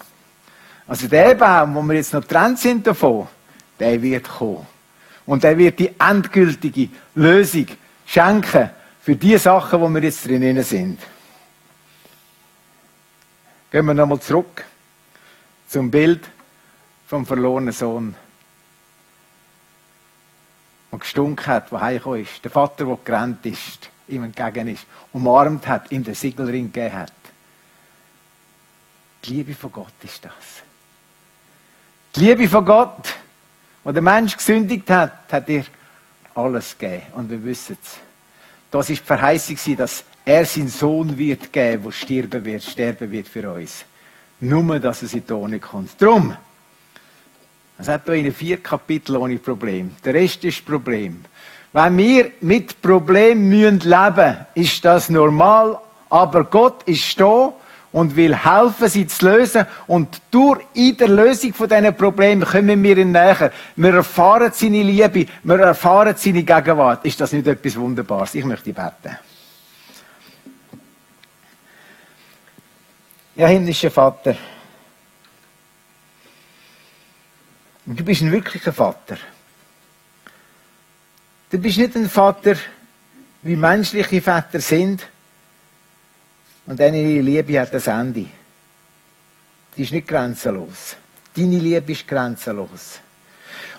Also 0.87 1.07
der 1.07 1.33
Baum, 1.33 1.75
wo 1.75 1.81
wir 1.81 1.95
jetzt 1.95 2.13
noch 2.13 2.23
dran 2.23 2.55
sind 2.55 2.85
davon, 2.85 3.27
der 3.79 4.01
wird 4.01 4.27
kommen. 4.27 4.74
Und 5.25 5.43
der 5.43 5.57
wird 5.57 5.79
die 5.79 5.91
endgültige 5.99 6.89
Lösung 7.15 7.67
schenken 8.05 8.69
für 9.01 9.15
die 9.15 9.37
Sachen, 9.37 9.81
wo 9.81 9.89
wir 9.89 10.03
jetzt 10.03 10.25
drinnen 10.25 10.61
sind. 10.63 10.99
Gehen 13.71 13.85
wir 13.85 13.93
nochmal 13.93 14.19
zurück 14.19 14.63
zum 15.67 15.91
Bild 15.91 16.29
vom 17.07 17.25
verlorenen 17.25 17.73
Sohn 17.73 18.15
und 20.91 20.99
gestunken 20.99 21.45
hat, 21.47 21.71
der 21.71 21.81
heimgekommen 21.81 22.21
ist. 22.21 22.43
Der 22.43 22.51
Vater, 22.51 22.85
der 22.85 22.97
gerannt 23.03 23.45
ist, 23.45 23.89
ihm 24.07 24.23
entgegen 24.23 24.67
ist, 24.69 24.85
umarmt 25.11 25.67
hat, 25.67 25.91
ihm 25.91 26.03
den 26.03 26.15
Siegelring 26.15 26.71
gegeben 26.71 26.95
hat. 26.95 27.11
Die 29.25 29.33
Liebe 29.33 29.53
von 29.53 29.71
Gott 29.71 29.93
ist 30.03 30.23
das. 30.23 30.33
Die 32.15 32.21
Liebe 32.21 32.47
von 32.47 32.63
Gott, 32.63 33.13
wo 33.85 33.91
der 33.91 34.01
Mensch 34.01 34.35
gesündigt 34.35 34.89
hat, 34.89 35.31
hat 35.31 35.47
er 35.47 35.63
alles 36.33 36.75
gegeben. 36.77 37.03
Und 37.13 37.29
wir 37.29 37.41
wissen 37.43 37.77
es. 37.81 37.97
Das 38.71 38.89
ist 38.89 39.03
die 39.03 39.05
Verheißung, 39.05 39.77
dass 39.77 40.03
er 40.25 40.43
seinen 40.43 40.67
Sohn 40.67 41.15
wird 41.17 41.53
geben, 41.53 41.83
der 41.83 41.91
sterben 41.91 42.43
wird, 42.43 42.63
sterben 42.63 43.11
wird 43.11 43.27
für 43.27 43.53
uns. 43.53 43.85
Nur, 44.39 44.79
dass 44.79 45.03
er 45.03 45.13
in 45.13 45.19
die 45.19 45.21
Tone 45.21 45.59
kommt. 45.59 46.01
Drum, 46.01 46.35
es 47.77 47.87
hat 47.87 48.05
hier 48.05 48.15
in 48.15 48.33
vier 48.33 48.57
Kapitel 48.57 49.17
ohne 49.17 49.37
Problem. 49.37 49.91
Der 50.03 50.15
Rest 50.15 50.43
ist 50.43 50.65
Problem. 50.65 51.23
Wenn 51.71 51.97
wir 51.97 52.31
mit 52.41 52.81
Problemen 52.81 53.51
leben 53.51 54.15
müssen, 54.15 54.45
ist 54.55 54.83
das 54.83 55.09
normal, 55.09 55.77
aber 56.09 56.45
Gott 56.45 56.83
ist 56.83 57.19
da 57.19 57.53
und 57.95 58.17
will 58.17 58.35
helfen, 58.35 58.89
sie 58.89 59.07
zu 59.07 59.25
lösen. 59.25 59.65
Und 59.87 60.21
durch 60.29 60.59
in 60.73 60.97
der 60.97 61.07
Lösung 61.07 61.53
von 61.53 61.69
diesen 61.69 61.95
Problemen 61.95 62.43
kommen 62.43 62.83
wir 62.83 62.97
ihn 62.97 63.13
näher. 63.13 63.53
Wir 63.77 63.93
erfahren 63.93 64.51
seine 64.53 64.83
Liebe, 64.83 65.25
wir 65.43 65.59
erfahren 65.59 66.13
seine 66.17 66.43
Gegenwart. 66.43 67.05
Ist 67.05 67.21
das 67.21 67.31
nicht 67.31 67.47
etwas 67.47 67.77
Wunderbares? 67.77 68.35
Ich 68.35 68.43
möchte 68.43 68.73
beten. 68.73 69.17
Ja, 73.37 73.47
himmlischer 73.47 73.91
Vater. 73.91 74.35
Du 77.85 78.03
bist 78.03 78.21
ein 78.21 78.31
wirklicher 78.33 78.73
Vater. 78.73 79.15
Du 81.49 81.57
bist 81.59 81.77
nicht 81.77 81.95
ein 81.95 82.09
Vater, 82.09 82.55
wie 83.43 83.55
menschliche 83.55 84.21
Väter 84.21 84.59
sind. 84.59 85.07
Und 86.67 86.79
deine 86.79 87.21
Liebe 87.21 87.59
hat 87.59 87.73
das 87.73 87.87
Ende. 87.87 88.25
Die 89.75 89.83
ist 89.83 89.91
nicht 89.91 90.07
grenzenlos. 90.07 90.95
Deine 91.35 91.59
Liebe 91.59 91.91
ist 91.91 92.07
grenzenlos. 92.07 92.99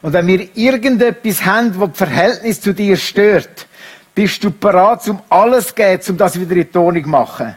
Und 0.02 0.12
wenn 0.12 0.26
wir 0.26 0.56
irgendetwas 0.56 1.44
haben, 1.44 1.72
das 1.72 1.88
das 1.88 1.98
Verhältnis 1.98 2.60
zu 2.60 2.72
dir 2.72 2.96
stört, 2.96 3.66
bist 4.14 4.42
du 4.44 4.50
bereit, 4.50 5.08
um 5.08 5.20
alles 5.28 5.68
zu 5.68 5.74
geben, 5.74 6.02
um 6.10 6.16
das 6.16 6.38
wieder 6.38 6.56
in 6.56 6.70
Tonung 6.70 7.02
zu 7.02 7.08
machen. 7.08 7.56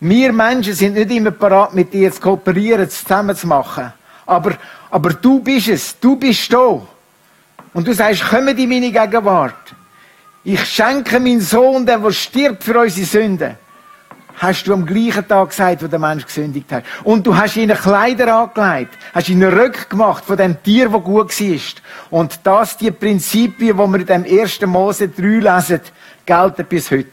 Wir 0.00 0.32
Menschen 0.32 0.74
sind 0.74 0.94
nicht 0.94 1.10
immer 1.10 1.30
bereit, 1.30 1.74
mit 1.74 1.92
dir 1.92 2.12
zu 2.12 2.20
kooperieren, 2.20 2.88
zusammen 2.90 3.34
zu 3.34 3.46
machen. 3.46 3.92
Aber, 4.26 4.58
aber 4.90 5.14
du 5.14 5.40
bist 5.40 5.68
es, 5.68 5.98
du 5.98 6.16
bist 6.16 6.52
da. 6.52 6.82
Und 7.72 7.86
du 7.86 7.92
sagst, 7.94 8.24
komm 8.28 8.48
in 8.48 8.68
meine 8.68 8.92
Gegenwart. 8.92 9.74
Ich 10.44 10.64
schenke 10.64 11.18
meinen 11.18 11.40
Sohn, 11.40 11.86
der, 11.86 12.10
stirbt 12.12 12.62
für 12.62 12.78
unsere 12.78 13.06
Sünden. 13.06 13.56
Hast 14.36 14.64
du 14.64 14.72
am 14.72 14.86
gleichen 14.86 15.26
Tag 15.26 15.50
gesagt, 15.50 15.82
wo 15.82 15.86
der 15.86 15.98
Mensch 15.98 16.24
gesündigt 16.24 16.70
hat. 16.72 16.84
Und 17.04 17.26
du 17.26 17.36
hast 17.36 17.56
ihnen 17.56 17.76
Kleider 17.76 18.34
angelegt, 18.34 18.96
hast 19.14 19.28
ihnen 19.28 19.52
Rück 19.52 19.90
gemacht 19.90 20.24
von 20.24 20.36
dem 20.36 20.62
Tier, 20.62 20.92
wo 20.92 21.00
gut 21.00 21.38
war. 21.40 21.60
Und 22.10 22.40
das, 22.44 22.76
die 22.76 22.90
Prinzipien, 22.90 23.76
die 23.76 23.82
wir 23.82 24.00
in 24.00 24.06
dem 24.06 24.24
1. 24.24 24.60
Mose 24.62 25.08
3 25.08 25.22
lesen, 25.22 25.80
gelten 26.24 26.66
bis 26.66 26.90
heute. 26.90 27.08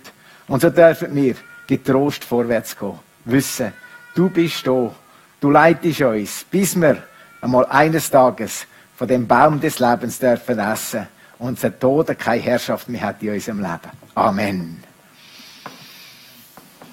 Und 0.48 0.62
so 0.62 0.70
dürfen 0.70 1.16
wir 1.16 1.36
getrost 1.68 2.24
vorwärts 2.24 2.78
gehen. 2.78 3.00
Wissen, 3.26 3.74
du 4.16 4.30
bist 4.30 4.68
da. 4.68 4.92
Du 5.40 5.50
leitest 5.50 6.02
uns, 6.02 6.46
bis 6.50 6.80
wir 6.80 6.98
einmal 7.42 7.66
eines 7.68 8.10
Tages 8.10 8.66
von 8.96 9.08
dem 9.08 9.28
Baum 9.28 9.60
des 9.60 9.80
Lebens 9.80 10.20
dürfen 10.20 10.60
essen 10.60 11.08
unser 11.40 11.78
Tod 11.78 12.18
keine 12.18 12.42
Herrschaft 12.42 12.90
mehr 12.90 13.02
hat 13.02 13.22
in 13.22 13.34
unserem 13.34 13.60
Leben. 13.60 13.92
Amen. 14.16 14.83